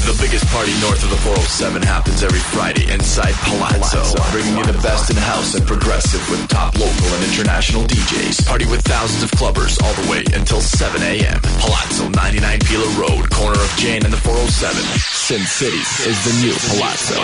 The 0.06 0.14
biggest 0.22 0.46
party 0.54 0.70
north 0.78 1.02
of 1.02 1.10
the 1.10 1.18
407 1.18 1.82
happens 1.82 2.22
every 2.22 2.38
Friday 2.54 2.86
inside 2.94 3.34
Palazzo, 3.42 4.06
bringing 4.30 4.54
you 4.54 4.64
the 4.70 4.78
best 4.86 5.10
in 5.10 5.16
house 5.16 5.54
and 5.58 5.66
progressive 5.66 6.22
with 6.30 6.46
top 6.46 6.78
local 6.78 7.10
and 7.18 7.24
international 7.26 7.82
DJs. 7.90 8.46
Party 8.46 8.66
with 8.66 8.86
thousands 8.86 9.26
of 9.26 9.30
clubbers 9.34 9.82
all 9.82 9.94
the 9.98 10.06
way 10.10 10.22
until 10.38 10.60
7 10.60 11.02
a.m. 11.02 11.40
Palazzo, 11.58 12.06
99 12.06 12.58
Pila 12.70 12.90
Road, 12.94 13.30
corner 13.34 13.58
of 13.58 13.72
Jane 13.82 14.04
and 14.06 14.14
the 14.14 14.22
407. 14.22 14.78
Sin 15.22 15.46
City 15.46 15.78
is 16.10 16.18
the 16.24 16.32
new 16.44 16.52
Palazzo. 16.74 17.14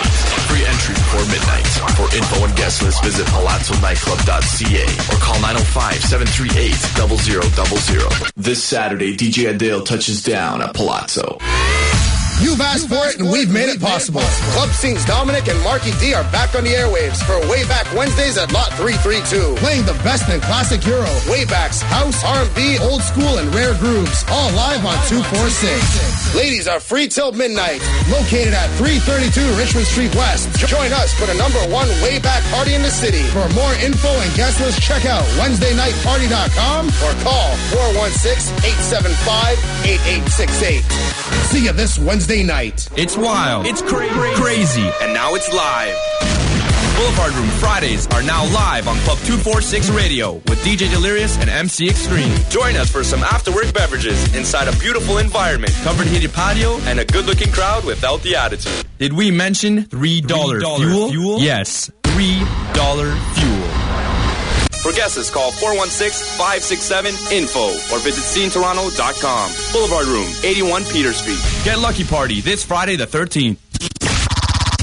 Free 0.47 0.63
entry 0.65 0.95
before 0.95 1.25
midnight. 1.25 1.67
For 1.97 2.07
info 2.15 2.45
and 2.45 2.55
guest 2.55 2.81
list, 2.81 3.03
visit 3.03 3.27
palazzonightclub.ca 3.27 4.85
or 5.13 5.19
call 5.19 5.35
905-738-0000. 5.35 8.31
This 8.37 8.63
Saturday, 8.63 9.17
DJ 9.17 9.49
Adele 9.53 9.83
touches 9.83 10.23
down 10.23 10.61
at 10.61 10.73
Palazzo. 10.73 11.39
You've 12.39 12.61
asked 12.61 12.87
for 12.87 13.03
it 13.07 13.19
and 13.19 13.27
we've 13.29 13.51
made 13.51 13.67
it 13.67 13.81
possible. 13.83 14.23
Club 14.55 14.69
Scene's 14.71 15.03
Dominic 15.03 15.49
and 15.49 15.59
Marky 15.59 15.91
D 15.99 16.13
are 16.15 16.23
back 16.31 16.55
on 16.55 16.63
the 16.63 16.71
airwaves 16.71 17.19
for 17.27 17.35
Way 17.51 17.67
Back 17.67 17.83
Wednesdays 17.91 18.37
at 18.37 18.53
Lot 18.53 18.71
332. 18.79 19.59
Playing 19.59 19.83
the 19.83 19.93
best 20.07 20.29
in 20.31 20.39
classic 20.39 20.79
Euro, 20.87 21.03
Waybacks, 21.27 21.83
House, 21.83 22.23
R&B, 22.23 22.79
Old 22.79 23.03
School, 23.03 23.39
and 23.43 23.53
Rare 23.53 23.75
Grooves. 23.75 24.23
All 24.31 24.47
live 24.55 24.85
on 24.87 24.95
246. 25.11 26.31
Ladies 26.35 26.67
are 26.67 26.79
free 26.79 27.09
till 27.11 27.33
midnight. 27.35 27.83
Located 28.07 28.55
at 28.55 28.71
332 28.79 29.43
Richmond 29.59 29.85
Street 29.85 30.15
West. 30.15 30.47
Join 30.63 30.93
us 30.95 31.11
for 31.19 31.27
the 31.27 31.35
number 31.35 31.59
one 31.67 31.91
Way 31.99 32.23
Back 32.23 32.39
party 32.55 32.71
in 32.73 32.81
the 32.81 32.91
city. 32.91 33.23
For 33.35 33.43
more 33.51 33.73
info 33.83 34.07
and 34.07 34.31
guest 34.39 34.63
list, 34.63 34.79
check 34.79 35.03
out 35.03 35.27
WednesdayNightParty.com 35.35 36.87
or 37.03 37.11
call 37.19 37.51
416-875-8868. 39.83 40.87
See 41.51 41.65
you 41.65 41.73
this 41.73 41.99
Wednesday 41.99 42.28
night. 42.37 42.87
It's 42.95 43.17
wild. 43.17 43.65
It's 43.65 43.81
cra- 43.81 44.07
crazy. 44.35 44.87
And 45.01 45.13
now 45.13 45.33
it's 45.33 45.51
live. 45.51 45.95
Boulevard 46.95 47.33
Room 47.33 47.49
Fridays 47.59 48.05
are 48.07 48.21
now 48.21 48.43
live 48.53 48.87
on 48.87 48.95
Club 48.97 49.17
246 49.19 49.89
Radio 49.89 50.33
with 50.33 50.59
DJ 50.63 50.91
Delirious 50.91 51.37
and 51.39 51.49
MC 51.49 51.89
Extreme. 51.89 52.31
Join 52.49 52.75
us 52.75 52.91
for 52.91 53.03
some 53.03 53.21
after 53.21 53.51
work 53.51 53.73
beverages 53.73 54.35
inside 54.35 54.67
a 54.67 54.77
beautiful 54.77 55.17
environment, 55.17 55.73
covered 55.83 56.05
heated 56.07 56.31
patio, 56.31 56.77
and 56.81 56.99
a 56.99 57.05
good 57.05 57.25
looking 57.25 57.51
crowd 57.51 57.83
without 57.83 58.21
the 58.21 58.35
attitude. 58.35 58.85
Did 58.99 59.13
we 59.13 59.31
mention 59.31 59.85
$3, 59.85 60.27
fuel? 60.77 61.09
fuel? 61.09 61.39
Yes, 61.39 61.89
$3 62.03 63.33
fuel. 63.33 63.78
For 64.89 64.95
guesses, 64.95 65.29
call 65.29 65.51
416-567-INFO 65.51 67.93
or 67.93 67.99
visit 67.99 68.23
scenetoronto.com. 68.23 69.51
Boulevard 69.71 70.07
Room, 70.07 70.27
81 70.43 70.83
Peter 70.85 71.13
Street. 71.13 71.37
Get 71.63 71.77
Lucky 71.77 72.03
Party 72.03 72.41
this 72.41 72.63
Friday 72.63 72.95
the 72.95 73.05
13th. 73.05 73.68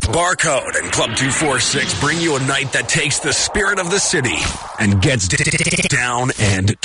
Barcode 0.06 0.78
and 0.80 0.92
Club 0.92 1.10
246 1.16 2.00
bring 2.00 2.20
you 2.20 2.36
a 2.36 2.40
night 2.40 2.72
that 2.72 2.88
takes 2.88 3.18
the 3.18 3.32
spirit 3.32 3.78
of 3.78 3.90
the 3.90 3.98
city 3.98 4.36
and 4.78 5.02
gets 5.02 5.26
down 5.88 6.30
and. 6.38 6.76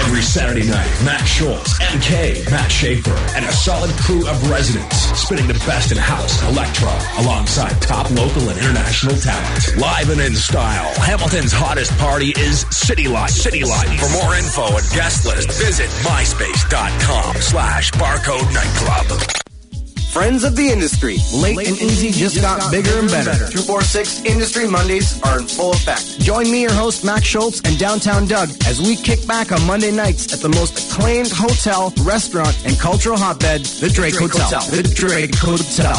Every 0.00 0.22
Saturday 0.22 0.66
night, 0.66 0.90
Matt 1.04 1.24
Schultz, 1.26 1.78
MK, 1.78 2.50
Matt 2.50 2.70
Schaefer, 2.70 3.14
and 3.36 3.44
a 3.44 3.52
solid 3.52 3.90
crew 4.00 4.26
of 4.28 4.50
residents 4.50 4.96
spinning 5.18 5.46
the 5.46 5.54
best 5.66 5.92
in 5.92 5.98
house 5.98 6.42
and 6.42 6.56
electro 6.56 6.90
alongside 7.18 7.80
top 7.82 8.10
local 8.10 8.48
and 8.48 8.58
international 8.58 9.16
talent. 9.16 9.76
Live 9.76 10.10
and 10.10 10.20
in 10.20 10.34
style, 10.34 10.92
Hamilton's 11.00 11.52
hottest 11.52 11.96
party 11.98 12.32
is 12.38 12.66
City 12.70 13.08
Life. 13.08 13.30
City 13.30 13.64
Life. 13.64 14.00
For 14.00 14.24
more 14.24 14.34
info 14.36 14.76
and 14.76 14.88
guest 14.90 15.26
list, 15.26 15.48
visit 15.58 15.90
myspace.com 16.02 17.36
slash 17.36 17.92
barcode 17.92 18.54
nightclub. 18.54 19.49
Friends 20.10 20.42
of 20.42 20.56
the 20.56 20.68
industry, 20.68 21.18
Late, 21.32 21.68
and 21.68 21.80
Easy 21.80 22.10
just 22.10 22.40
got 22.40 22.68
bigger 22.72 22.98
and 22.98 23.08
better. 23.08 23.30
246 23.30 24.24
Industry 24.24 24.66
Mondays 24.66 25.22
are 25.22 25.38
in 25.38 25.46
full 25.46 25.70
effect. 25.70 26.18
Join 26.18 26.50
me, 26.50 26.62
your 26.62 26.72
host, 26.72 27.04
Max 27.04 27.24
Schultz, 27.26 27.60
and 27.60 27.78
Downtown 27.78 28.26
Doug 28.26 28.48
as 28.66 28.80
we 28.80 28.96
kick 28.96 29.24
back 29.28 29.52
on 29.52 29.64
Monday 29.68 29.92
nights 29.92 30.32
at 30.34 30.40
the 30.40 30.48
most 30.48 30.90
acclaimed 30.90 31.30
hotel, 31.30 31.94
restaurant, 32.02 32.60
and 32.66 32.76
cultural 32.76 33.16
hotbed, 33.16 33.60
the 33.78 33.88
Drake, 33.88 34.14
Drake 34.14 34.32
Hotel. 34.32 34.60
Hotel. 34.60 34.82
The 34.82 34.94
Drake 34.94 35.34
Hotel. 35.36 35.94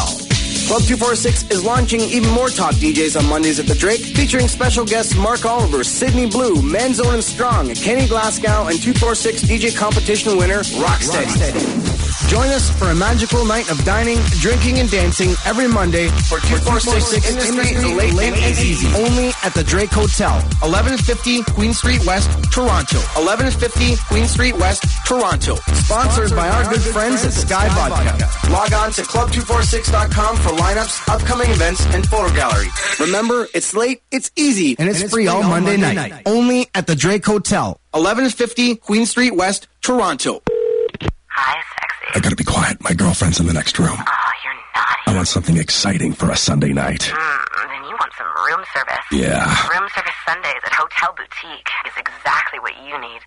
Club 0.68 0.82
246 0.82 1.50
is 1.50 1.64
launching 1.64 2.00
even 2.00 2.30
more 2.30 2.50
top 2.50 2.74
DJs 2.74 3.18
on 3.18 3.26
Mondays 3.30 3.58
at 3.58 3.66
the 3.66 3.74
Drake, 3.74 4.00
featuring 4.00 4.46
special 4.46 4.84
guests 4.84 5.16
Mark 5.16 5.46
Oliver, 5.46 5.84
Sydney 5.84 6.26
Blue, 6.26 6.56
Manzone 6.56 7.14
and 7.14 7.24
Strong, 7.24 7.74
Kenny 7.76 8.06
Glasgow, 8.06 8.68
and 8.68 8.80
246 8.80 9.42
DJ 9.44 9.76
competition 9.76 10.36
winner 10.36 10.60
Rocksteady. 10.60 11.91
Join 12.32 12.48
us 12.48 12.70
for 12.78 12.86
a 12.86 12.94
magical 12.94 13.44
night 13.44 13.70
of 13.70 13.84
dining, 13.84 14.16
drinking, 14.40 14.78
and 14.78 14.90
dancing 14.90 15.34
every 15.44 15.68
Monday 15.68 16.08
for 16.08 16.40
246 16.40 17.28
Industry 17.28 17.92
Late, 17.92 18.32
and 18.32 18.58
Easy. 18.58 18.88
Only 18.96 19.32
at 19.44 19.52
the 19.52 19.62
Drake 19.62 19.90
Hotel, 19.90 20.40
1150 20.64 21.42
Queen 21.52 21.74
Street 21.74 22.02
West, 22.06 22.30
Toronto. 22.50 23.00
1150 23.20 23.96
Queen 24.08 24.26
Street 24.26 24.56
West, 24.56 24.82
Toronto. 25.04 25.56
Sponsored 25.84 26.34
by 26.34 26.48
our 26.48 26.64
good 26.72 26.80
friends 26.80 27.22
at 27.26 27.32
Skyy 27.32 27.68
Vodka. 27.76 28.50
Log 28.50 28.72
on 28.72 28.92
to 28.92 29.02
club246.com 29.02 30.36
for 30.38 30.56
lineups, 30.56 31.06
upcoming 31.12 31.50
events, 31.50 31.84
and 31.94 32.08
photo 32.08 32.34
gallery. 32.34 32.68
Remember, 32.98 33.46
it's 33.52 33.74
late, 33.74 34.00
it's 34.10 34.30
easy, 34.36 34.74
and 34.78 34.88
it's, 34.88 35.02
free, 35.02 35.26
all 35.26 35.42
Monday, 35.42 35.76
night. 35.76 36.22
Only 36.24 36.66
at 36.74 36.86
the 36.86 36.96
Drake 36.96 37.26
Hotel, 37.26 37.78
1150 37.90 38.76
Queen 38.76 39.04
Street 39.04 39.36
West, 39.36 39.68
Toronto. 39.82 40.40
Hi, 41.34 41.62
sexy. 41.74 41.81
I 42.14 42.20
gotta 42.20 42.36
be 42.36 42.44
quiet. 42.44 42.82
My 42.82 42.92
girlfriend's 42.92 43.40
in 43.40 43.46
the 43.46 43.52
next 43.52 43.78
room. 43.78 43.96
Oh, 43.96 44.30
you're 44.44 44.54
naughty. 44.54 45.02
I 45.06 45.14
want 45.14 45.28
something 45.28 45.56
exciting 45.56 46.12
for 46.12 46.30
a 46.30 46.36
Sunday 46.36 46.72
night. 46.72 47.00
Mm, 47.00 47.68
then 47.68 47.74
you 47.74 47.81
want 47.81 47.81
some 48.16 48.26
room 48.46 48.64
service. 48.74 49.04
Yeah. 49.10 49.44
Room 49.68 49.88
service 49.94 50.18
Sundays 50.26 50.62
at 50.64 50.72
Hotel 50.72 51.14
Boutique 51.16 51.68
is 51.86 51.92
exactly 51.96 52.58
what 52.60 52.72
you 52.84 52.98
need. 53.00 53.20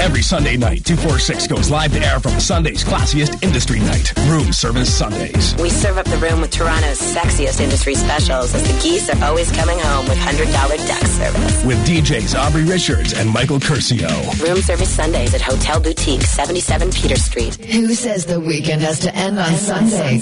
Every 0.00 0.22
Sunday 0.22 0.56
night, 0.56 0.82
246 0.86 1.46
goes 1.46 1.70
live 1.70 1.92
to 1.92 2.00
air 2.00 2.18
from 2.20 2.40
Sunday's 2.40 2.82
classiest 2.82 3.42
industry 3.42 3.80
night, 3.80 4.16
Room 4.28 4.50
Service 4.50 4.92
Sundays. 4.92 5.54
We 5.60 5.68
serve 5.68 5.98
up 5.98 6.06
the 6.06 6.16
room 6.16 6.40
with 6.40 6.50
Toronto's 6.50 6.98
sexiest 6.98 7.60
industry 7.60 7.94
specials 7.94 8.54
as 8.54 8.62
the 8.62 8.82
geese 8.82 9.10
are 9.10 9.22
always 9.22 9.52
coming 9.52 9.78
home 9.78 10.08
with 10.08 10.16
$100 10.16 10.88
duck 10.88 11.04
service. 11.04 11.64
With 11.66 11.86
DJs 11.86 12.34
Aubrey 12.34 12.64
Richards 12.64 13.12
and 13.12 13.28
Michael 13.28 13.58
Curcio. 13.58 14.08
Room 14.42 14.62
service 14.62 14.88
Sundays 14.88 15.34
at 15.34 15.42
Hotel 15.42 15.78
Boutique, 15.78 16.22
77 16.22 16.92
Peter 16.92 17.16
Street. 17.16 17.56
Who 17.56 17.92
says 17.92 18.24
the 18.24 18.40
weekend 18.40 18.80
has 18.80 19.00
to 19.00 19.14
end 19.14 19.38
on 19.38 19.52
Sunday? 19.52 20.18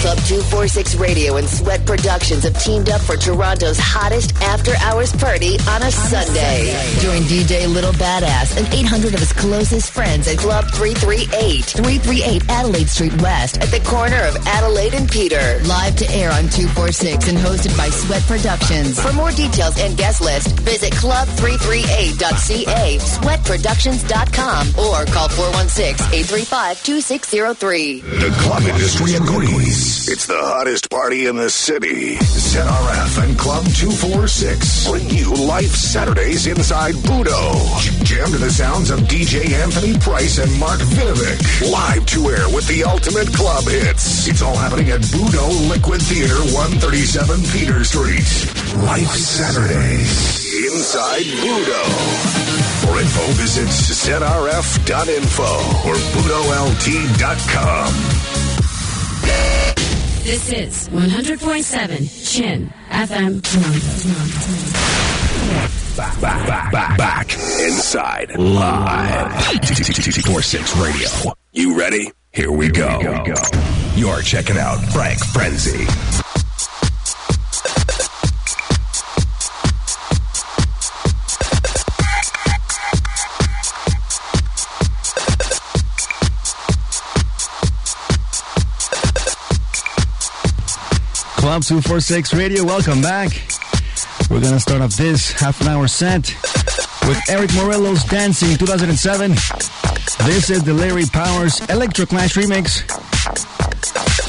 Club 0.00 0.18
246 0.26 0.96
Radio 0.96 1.36
and 1.36 1.48
Sweat 1.48 1.86
Productions 1.86 2.42
have 2.42 2.58
teamed 2.80 2.90
up 2.90 3.00
for 3.02 3.16
Toronto's 3.16 3.78
hottest 3.78 4.34
after 4.42 4.72
hours 4.80 5.12
party 5.12 5.58
on 5.68 5.82
a 5.82 5.90
Sunday. 5.90 6.72
Join 7.00 7.22
DJ 7.22 7.72
Little 7.72 7.92
Badass 7.92 8.56
and 8.56 8.66
800 8.72 9.12
of 9.12 9.20
his 9.20 9.32
closest 9.32 9.92
friends 9.92 10.26
at 10.28 10.38
Club 10.38 10.64
338, 10.72 11.64
338 11.64 12.48
Adelaide 12.48 12.88
Street 12.88 13.20
West 13.20 13.58
at 13.58 13.68
the 13.68 13.80
corner 13.80 14.22
of 14.24 14.36
Adelaide 14.46 14.94
and 14.94 15.10
Peter. 15.10 15.60
Live 15.64 15.96
to 15.96 16.10
air 16.12 16.32
on 16.32 16.48
246 16.48 17.28
and 17.28 17.38
hosted 17.38 17.76
by 17.76 17.88
Sweat 17.90 18.22
Productions. 18.22 19.00
For 19.00 19.12
more 19.12 19.30
details 19.30 19.78
and 19.78 19.96
guest 19.96 20.20
list, 20.20 20.30
list. 20.30 20.60
Visit 20.60 20.92
club338.ca, 20.94 22.98
sweatproductions.com, 22.98 24.68
or 24.78 25.04
call 25.12 25.28
416-835-2603. 25.28 28.02
The 28.02 28.30
club 28.40 28.62
industry 28.62 29.14
agrees. 29.14 30.08
It's 30.08 30.26
the 30.26 30.38
hottest 30.38 30.88
party 30.90 31.26
in 31.26 31.36
the 31.36 31.50
city. 31.50 32.16
ZRF 32.70 33.24
and 33.24 33.34
Club 33.36 33.64
246 33.74 34.86
bring 34.88 35.10
you 35.10 35.34
Life 35.34 35.74
Saturdays 35.74 36.46
inside 36.46 36.94
Budo. 36.94 37.58
Jam 38.04 38.30
to 38.30 38.38
the 38.38 38.48
sounds 38.48 38.90
of 38.90 39.00
DJ 39.00 39.50
Anthony 39.50 39.98
Price 39.98 40.38
and 40.38 40.56
Mark 40.60 40.78
Vinovic. 40.78 41.68
Live 41.68 42.06
to 42.06 42.30
air 42.30 42.48
with 42.54 42.68
the 42.68 42.84
ultimate 42.84 43.26
club 43.34 43.64
hits. 43.64 44.28
It's 44.28 44.40
all 44.40 44.54
happening 44.54 44.90
at 44.90 45.00
Budo 45.00 45.68
Liquid 45.68 46.00
Theater, 46.00 46.38
137 46.54 47.42
Peter 47.50 47.82
Street. 47.82 48.30
Life 48.86 49.18
Saturdays 49.18 50.46
inside 50.70 51.26
Budo. 51.42 51.82
For 52.86 53.00
info, 53.00 53.26
visit 53.34 53.66
zrf.info 53.66 55.50
or 55.90 55.98
budolt.com. 56.14 57.90
This 60.22 60.52
is 60.52 60.88
100.7 60.90 62.32
Chin 62.32 62.72
FM 62.90 63.42
Toronto. 63.42 65.00
Back, 65.96 66.20
back, 66.20 66.46
back, 66.46 66.72
back, 66.72 66.98
back. 66.98 67.32
Inside. 67.32 68.36
Live. 68.38 69.32
46 70.22 70.76
Radio. 70.76 71.08
You 71.52 71.78
ready? 71.78 72.12
Here 72.32 72.52
we 72.52 72.68
go. 72.68 73.00
You're 73.96 74.22
checking 74.22 74.58
out 74.58 74.76
Frank 74.92 75.18
Frenzy. 75.18 75.86
Club 91.50 91.64
246 91.64 92.34
Radio, 92.34 92.62
welcome 92.62 93.02
back. 93.02 93.30
We're 94.30 94.40
gonna 94.40 94.60
start 94.60 94.82
off 94.82 94.92
this 94.92 95.32
half 95.32 95.60
an 95.60 95.66
hour 95.66 95.88
set 95.88 96.28
with 97.08 97.18
Erick 97.28 97.50
Morillo's 97.50 98.04
Dancing 98.04 98.56
2007. 98.56 99.32
This 100.28 100.48
is 100.48 100.62
the 100.62 100.72
Larry 100.72 101.06
Powers 101.06 101.58
Electro 101.68 102.06
Clash 102.06 102.34
remix. 102.34 102.86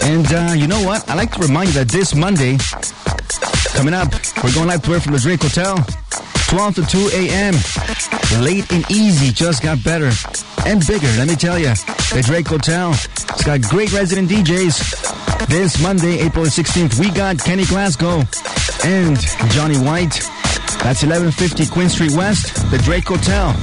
And 0.02 0.26
uh, 0.34 0.54
you 0.56 0.66
know 0.66 0.82
what? 0.84 1.08
i 1.12 1.14
like 1.14 1.32
to 1.34 1.42
remind 1.42 1.68
you 1.68 1.76
that 1.76 1.90
this 1.90 2.16
Monday, 2.16 2.58
coming 3.78 3.94
up, 3.94 4.12
we're 4.44 4.56
going 4.56 4.70
live 4.70 4.82
to 4.82 4.94
air 4.94 5.00
from 5.00 5.14
the 5.14 5.20
Drake 5.20 5.44
Hotel, 5.44 5.76
12 6.52 6.76
to 6.76 6.86
2 6.86 7.10
a.m. 7.14 7.56
Late 8.44 8.70
and 8.74 8.84
easy 8.92 9.32
just 9.32 9.64
got 9.64 9.82
better 9.86 10.12
and 10.66 10.86
bigger, 10.86 11.08
let 11.16 11.30
me 11.30 11.36
tell 11.36 11.58
you. 11.58 11.72
The 12.12 12.22
Drake 12.26 12.46
Hotel, 12.46 12.92
it's 12.92 13.46
got 13.46 13.62
great 13.62 13.94
resident 13.94 14.28
DJs. 14.30 15.48
This 15.48 15.82
Monday, 15.82 16.20
April 16.20 16.44
16th, 16.44 17.00
we 17.00 17.10
got 17.12 17.40
Kenny 17.40 17.64
Glasgow 17.64 18.20
and 18.84 19.18
Johnny 19.52 19.78
White. 19.78 20.20
That's 20.84 21.08
1150 21.08 21.68
Queen 21.68 21.88
Street 21.88 22.12
West, 22.18 22.70
the 22.70 22.80
Drake 22.80 23.08
Hotel. 23.08 23.54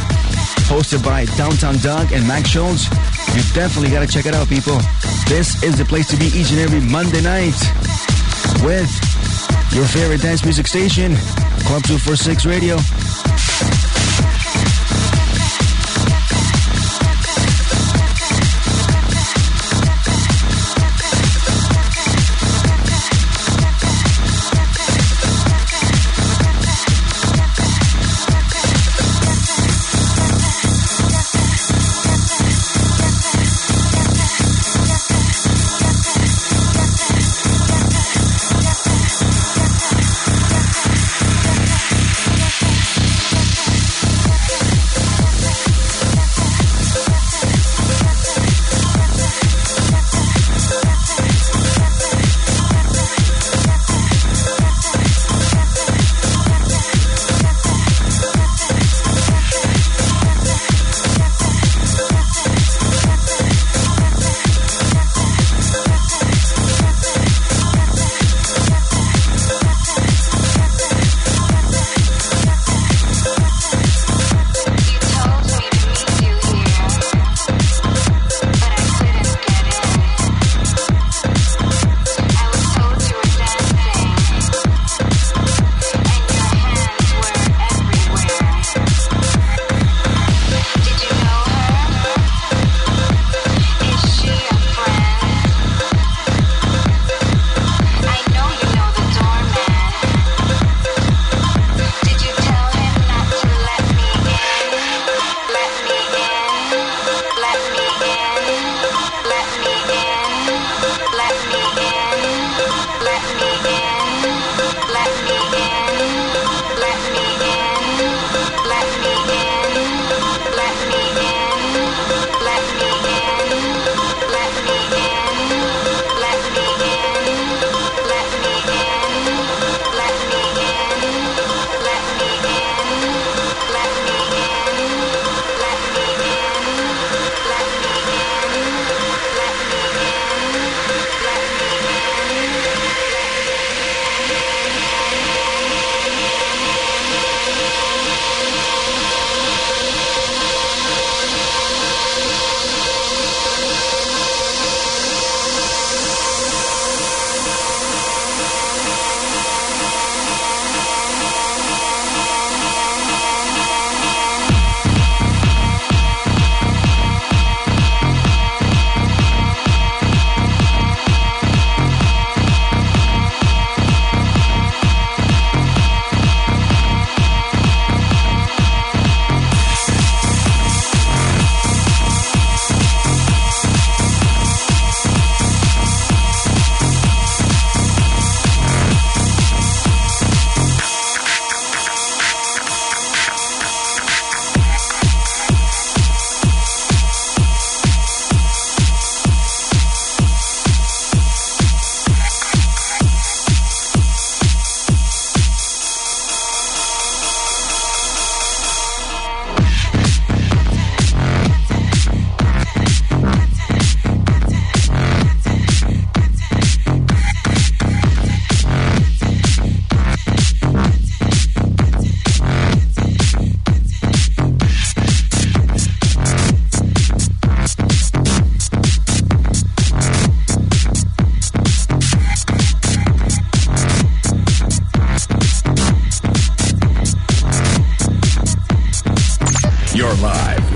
Hosted 0.72 1.04
by 1.04 1.26
Downtown 1.36 1.76
Doug 1.84 2.12
and 2.12 2.26
Max 2.26 2.48
Schultz. 2.48 2.88
You 3.36 3.42
definitely 3.52 3.90
got 3.90 4.00
to 4.00 4.08
check 4.10 4.24
it 4.24 4.32
out, 4.32 4.48
people. 4.48 4.80
This 5.28 5.62
is 5.62 5.76
the 5.76 5.84
place 5.84 6.08
to 6.08 6.16
be 6.16 6.32
each 6.32 6.52
and 6.52 6.60
every 6.60 6.80
Monday 6.80 7.20
night 7.20 7.52
with 8.64 8.88
your 9.72 9.84
favorite 9.86 10.20
dance 10.20 10.44
music 10.44 10.66
station, 10.66 11.14
Club 11.66 11.82
246 11.84 12.46
Radio. 12.46 12.76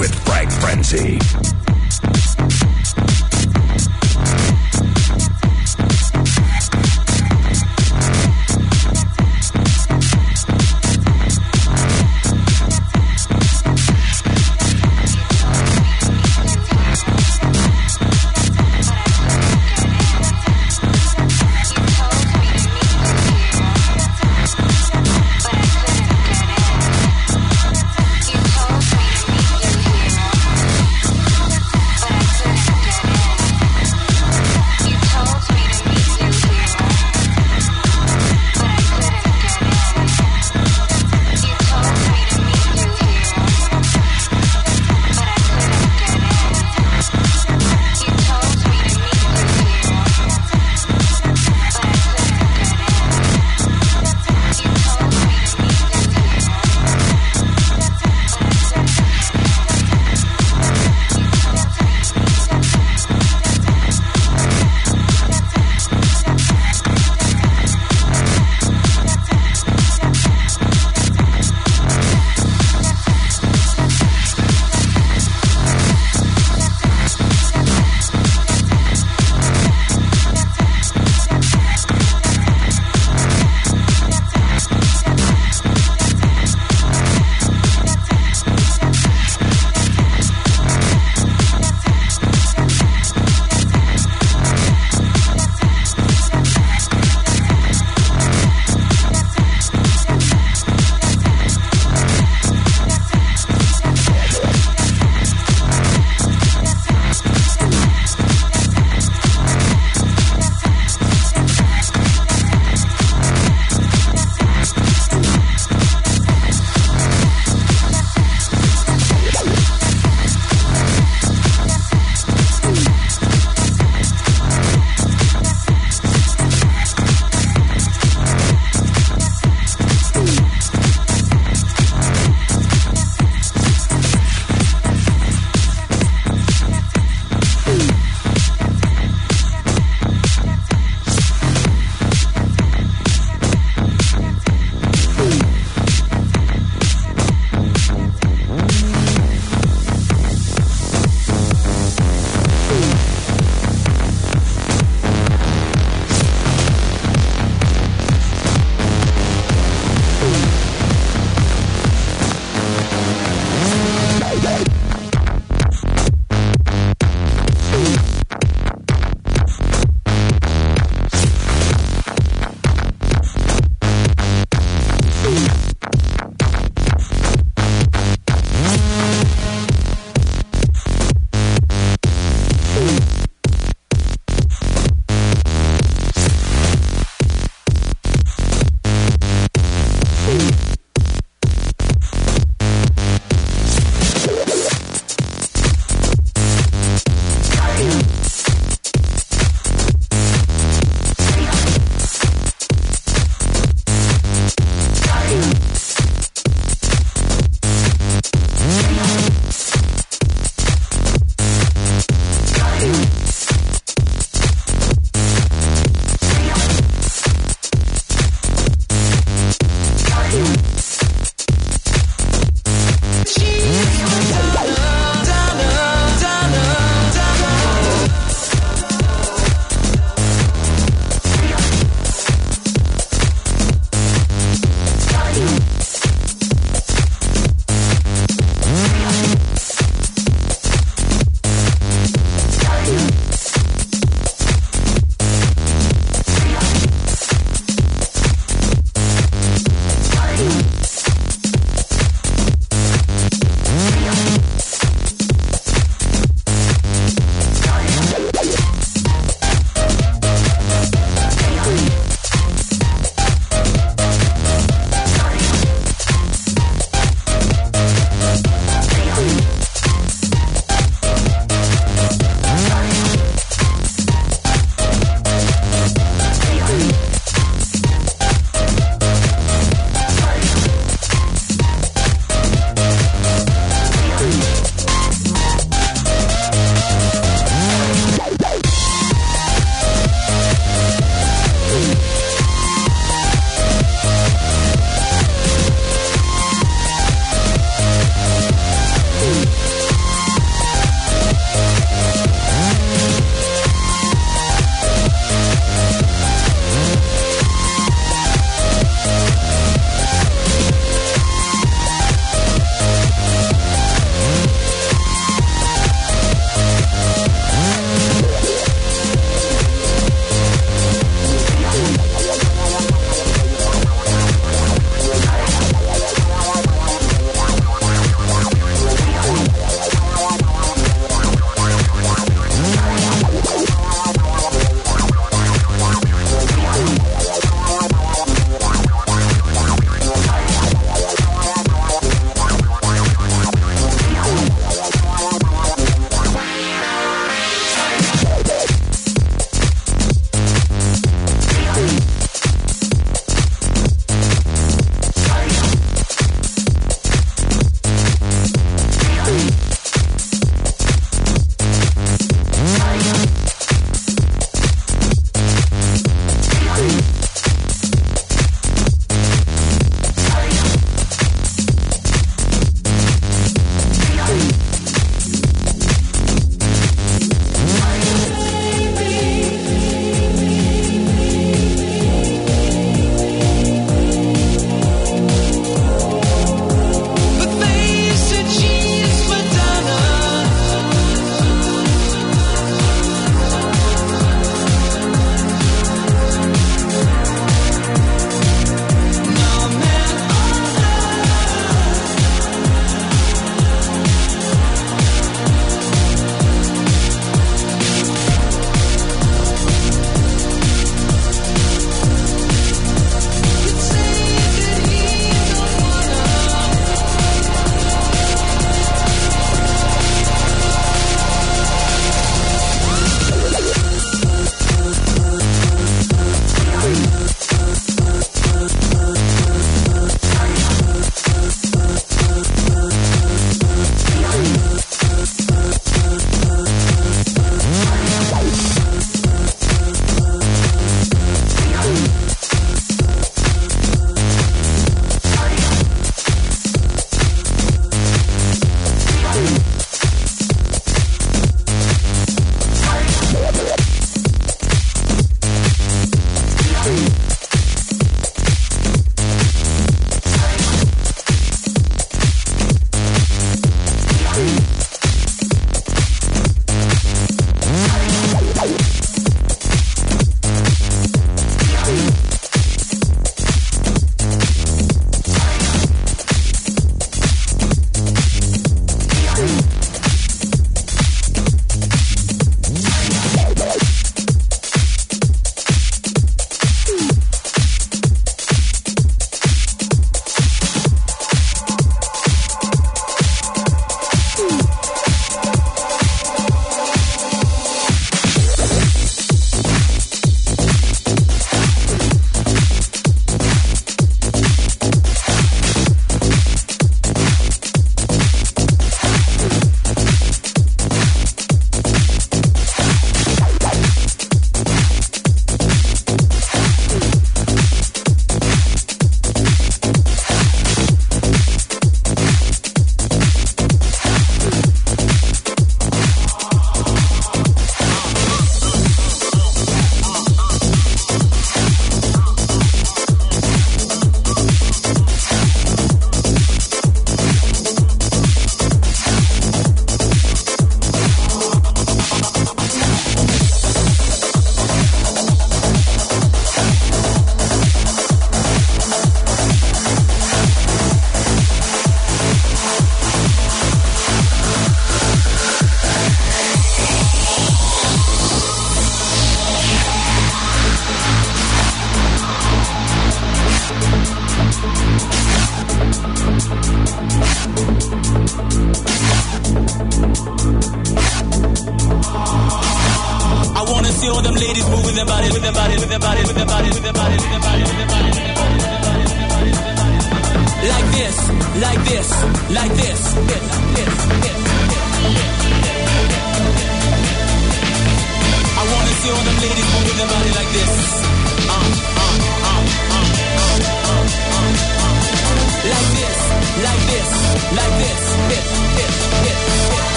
With 0.00 0.14
Frank 0.24 0.50
Frenzy. 0.50 1.59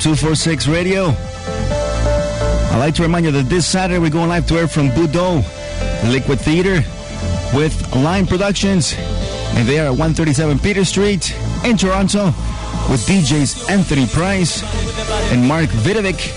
246 0.00 0.66
Radio. 0.68 1.08
I'd 1.08 2.78
like 2.78 2.94
to 2.94 3.02
remind 3.02 3.26
you 3.26 3.32
that 3.32 3.50
this 3.50 3.66
Saturday 3.66 3.98
we're 3.98 4.08
going 4.08 4.30
live 4.30 4.46
to 4.46 4.54
air 4.54 4.66
from 4.66 4.88
Budo 4.88 5.44
Liquid 6.10 6.40
Theater 6.40 6.82
with 7.54 7.94
Line 7.94 8.26
Productions. 8.26 8.94
And 8.96 9.68
they 9.68 9.78
are 9.78 9.86
at 9.86 9.90
137 9.90 10.58
Peter 10.60 10.86
Street 10.86 11.36
in 11.66 11.76
Toronto 11.76 12.26
with 12.88 13.04
DJs 13.06 13.68
Anthony 13.68 14.06
Price 14.06 14.62
and 15.32 15.46
Mark 15.46 15.68
Vidovic 15.68 16.32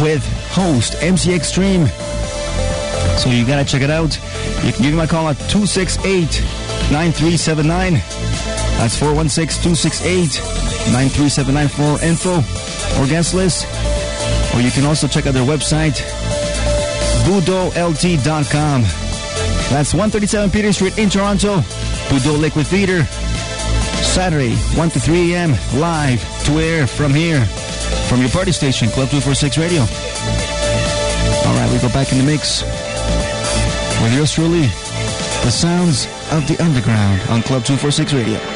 with 0.00 0.24
host 0.52 0.96
MC 1.02 1.34
Extreme. 1.34 1.88
So 3.18 3.28
you 3.28 3.46
gotta 3.46 3.66
check 3.66 3.82
it 3.82 3.90
out. 3.90 4.16
You 4.64 4.72
can 4.72 4.82
give 4.82 4.94
me 4.94 5.00
a 5.00 5.06
call 5.06 5.28
at 5.28 5.36
268 5.50 6.40
9379. 6.90 8.45
That's 8.78 8.98
416 8.98 9.62
268 9.62 10.40
9379 10.92 11.68
for 11.68 12.04
info 12.04 12.36
or 13.00 13.06
guest 13.06 13.34
list. 13.34 13.66
Or 14.54 14.60
you 14.60 14.70
can 14.70 14.84
also 14.84 15.08
check 15.08 15.26
out 15.26 15.34
their 15.34 15.46
website, 15.46 15.96
budolt.com. 17.24 18.82
That's 19.68 19.92
137 19.92 20.50
Peter 20.50 20.72
Street 20.72 20.96
in 20.98 21.10
Toronto, 21.10 21.58
Budo 22.08 22.38
Liquid 22.38 22.66
Theater. 22.66 23.04
Saturday, 24.02 24.54
1 24.78 24.90
to 24.90 25.00
3 25.00 25.34
a.m., 25.34 25.50
live 25.74 26.20
to 26.44 26.52
air 26.60 26.86
from 26.86 27.12
here, 27.12 27.44
from 28.08 28.20
your 28.20 28.30
party 28.30 28.52
station, 28.52 28.88
Club 28.88 29.10
246 29.10 29.58
Radio. 29.58 29.80
All 29.80 31.54
right, 31.54 31.70
we 31.72 31.78
go 31.80 31.92
back 31.92 32.12
in 32.12 32.18
the 32.18 32.24
mix 32.24 32.62
with 34.02 34.14
yours 34.14 34.32
truly, 34.32 34.62
the 35.42 35.50
sounds 35.50 36.06
of 36.32 36.46
the 36.48 36.56
underground 36.62 37.20
on 37.28 37.42
Club 37.42 37.64
246 37.64 38.12
Radio. 38.12 38.55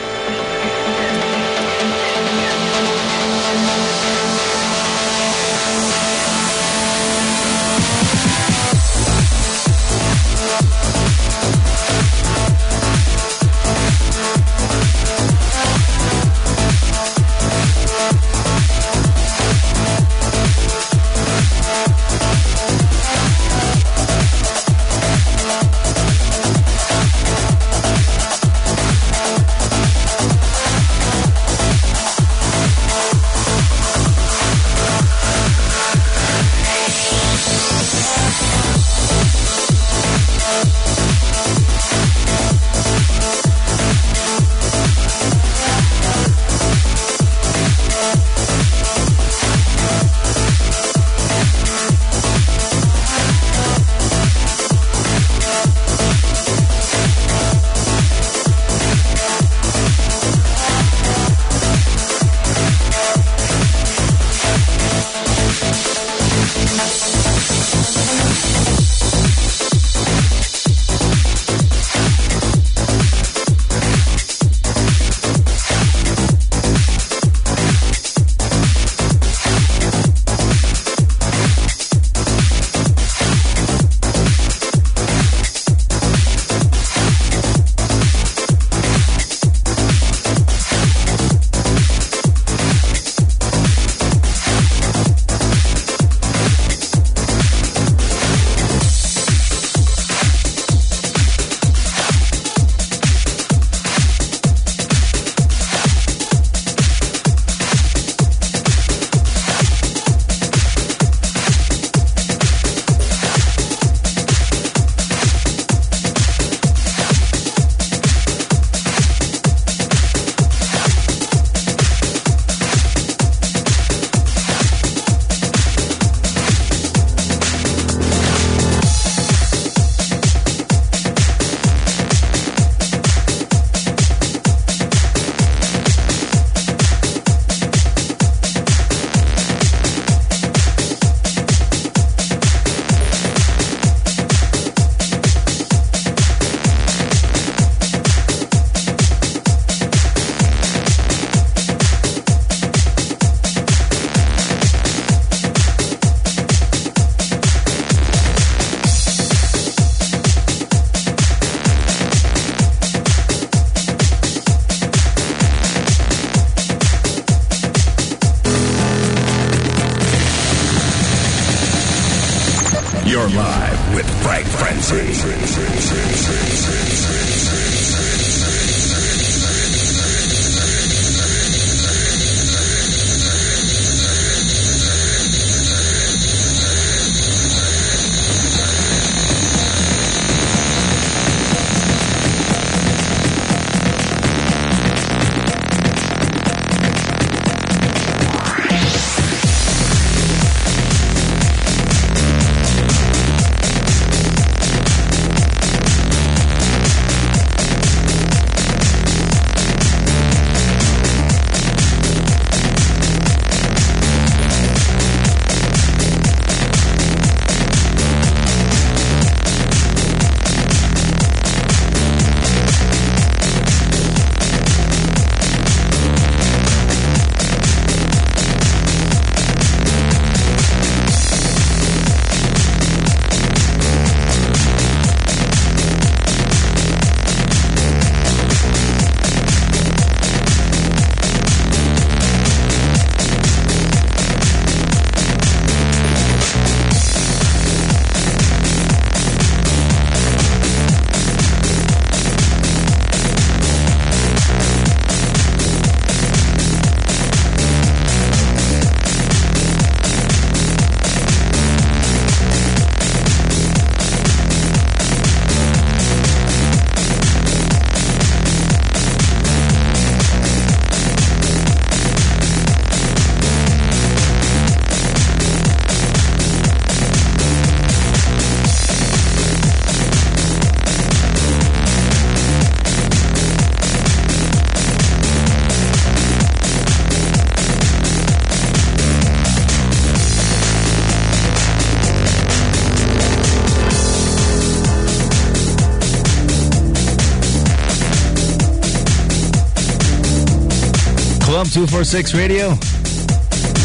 246 301.71 302.35
Radio. 302.35 302.71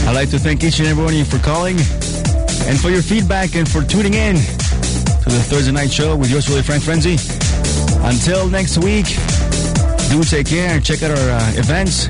I'd 0.09 0.15
like 0.15 0.31
to 0.31 0.39
thank 0.39 0.63
each 0.63 0.79
and 0.79 0.87
every 0.87 1.03
one 1.03 1.13
of 1.13 1.19
you 1.19 1.25
for 1.25 1.37
calling 1.37 1.77
and 2.65 2.81
for 2.81 2.89
your 2.89 3.03
feedback 3.03 3.53
and 3.53 3.69
for 3.69 3.83
tuning 3.83 4.15
in 4.15 4.37
to 4.37 5.29
the 5.29 5.39
Thursday 5.45 5.71
night 5.71 5.91
show 5.91 6.15
with 6.15 6.31
yours 6.31 6.45
truly, 6.45 6.63
Frank 6.63 6.81
Frenzy. 6.81 7.17
Until 8.01 8.49
next 8.49 8.79
week, 8.79 9.05
do 10.09 10.23
take 10.25 10.47
care. 10.47 10.71
and 10.73 10.83
Check 10.83 11.03
out 11.03 11.11
our 11.11 11.29
uh, 11.29 11.53
events. 11.61 12.07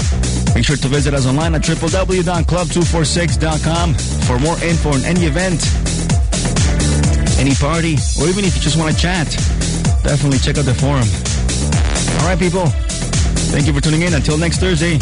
Make 0.56 0.64
sure 0.64 0.78
to 0.78 0.88
visit 0.88 1.14
us 1.14 1.26
online 1.28 1.54
at 1.56 1.62
www.club246.com 1.64 3.94
for 4.24 4.40
more 4.40 4.58
info 4.64 4.94
on 4.94 5.04
any 5.04 5.26
event, 5.26 5.60
any 7.36 7.54
party, 7.56 7.98
or 8.24 8.30
even 8.32 8.46
if 8.48 8.56
you 8.56 8.62
just 8.62 8.78
want 8.80 8.96
to 8.96 9.02
chat. 9.02 9.28
Definitely 10.08 10.40
check 10.40 10.58
out 10.58 10.64
the 10.64 10.74
forum. 10.74 11.04
All 12.24 12.30
right, 12.32 12.40
people. 12.40 12.68
Thank 13.52 13.68
you 13.68 13.74
for 13.74 13.82
tuning 13.82 14.04
in. 14.04 14.14
Until 14.14 14.38
next 14.38 14.60
Thursday. 14.60 15.00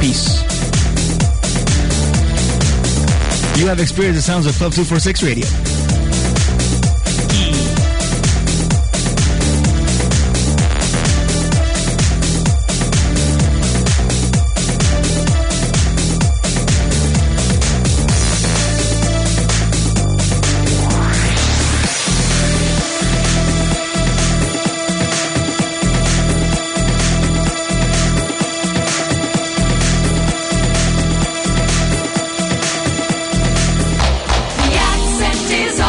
Peace. 0.00 0.42
You 3.58 3.66
have 3.66 3.80
experienced 3.80 4.16
the 4.16 4.22
sounds 4.22 4.46
of 4.46 4.54
Club 4.54 4.72
246 4.72 5.22
Radio. 5.22 5.69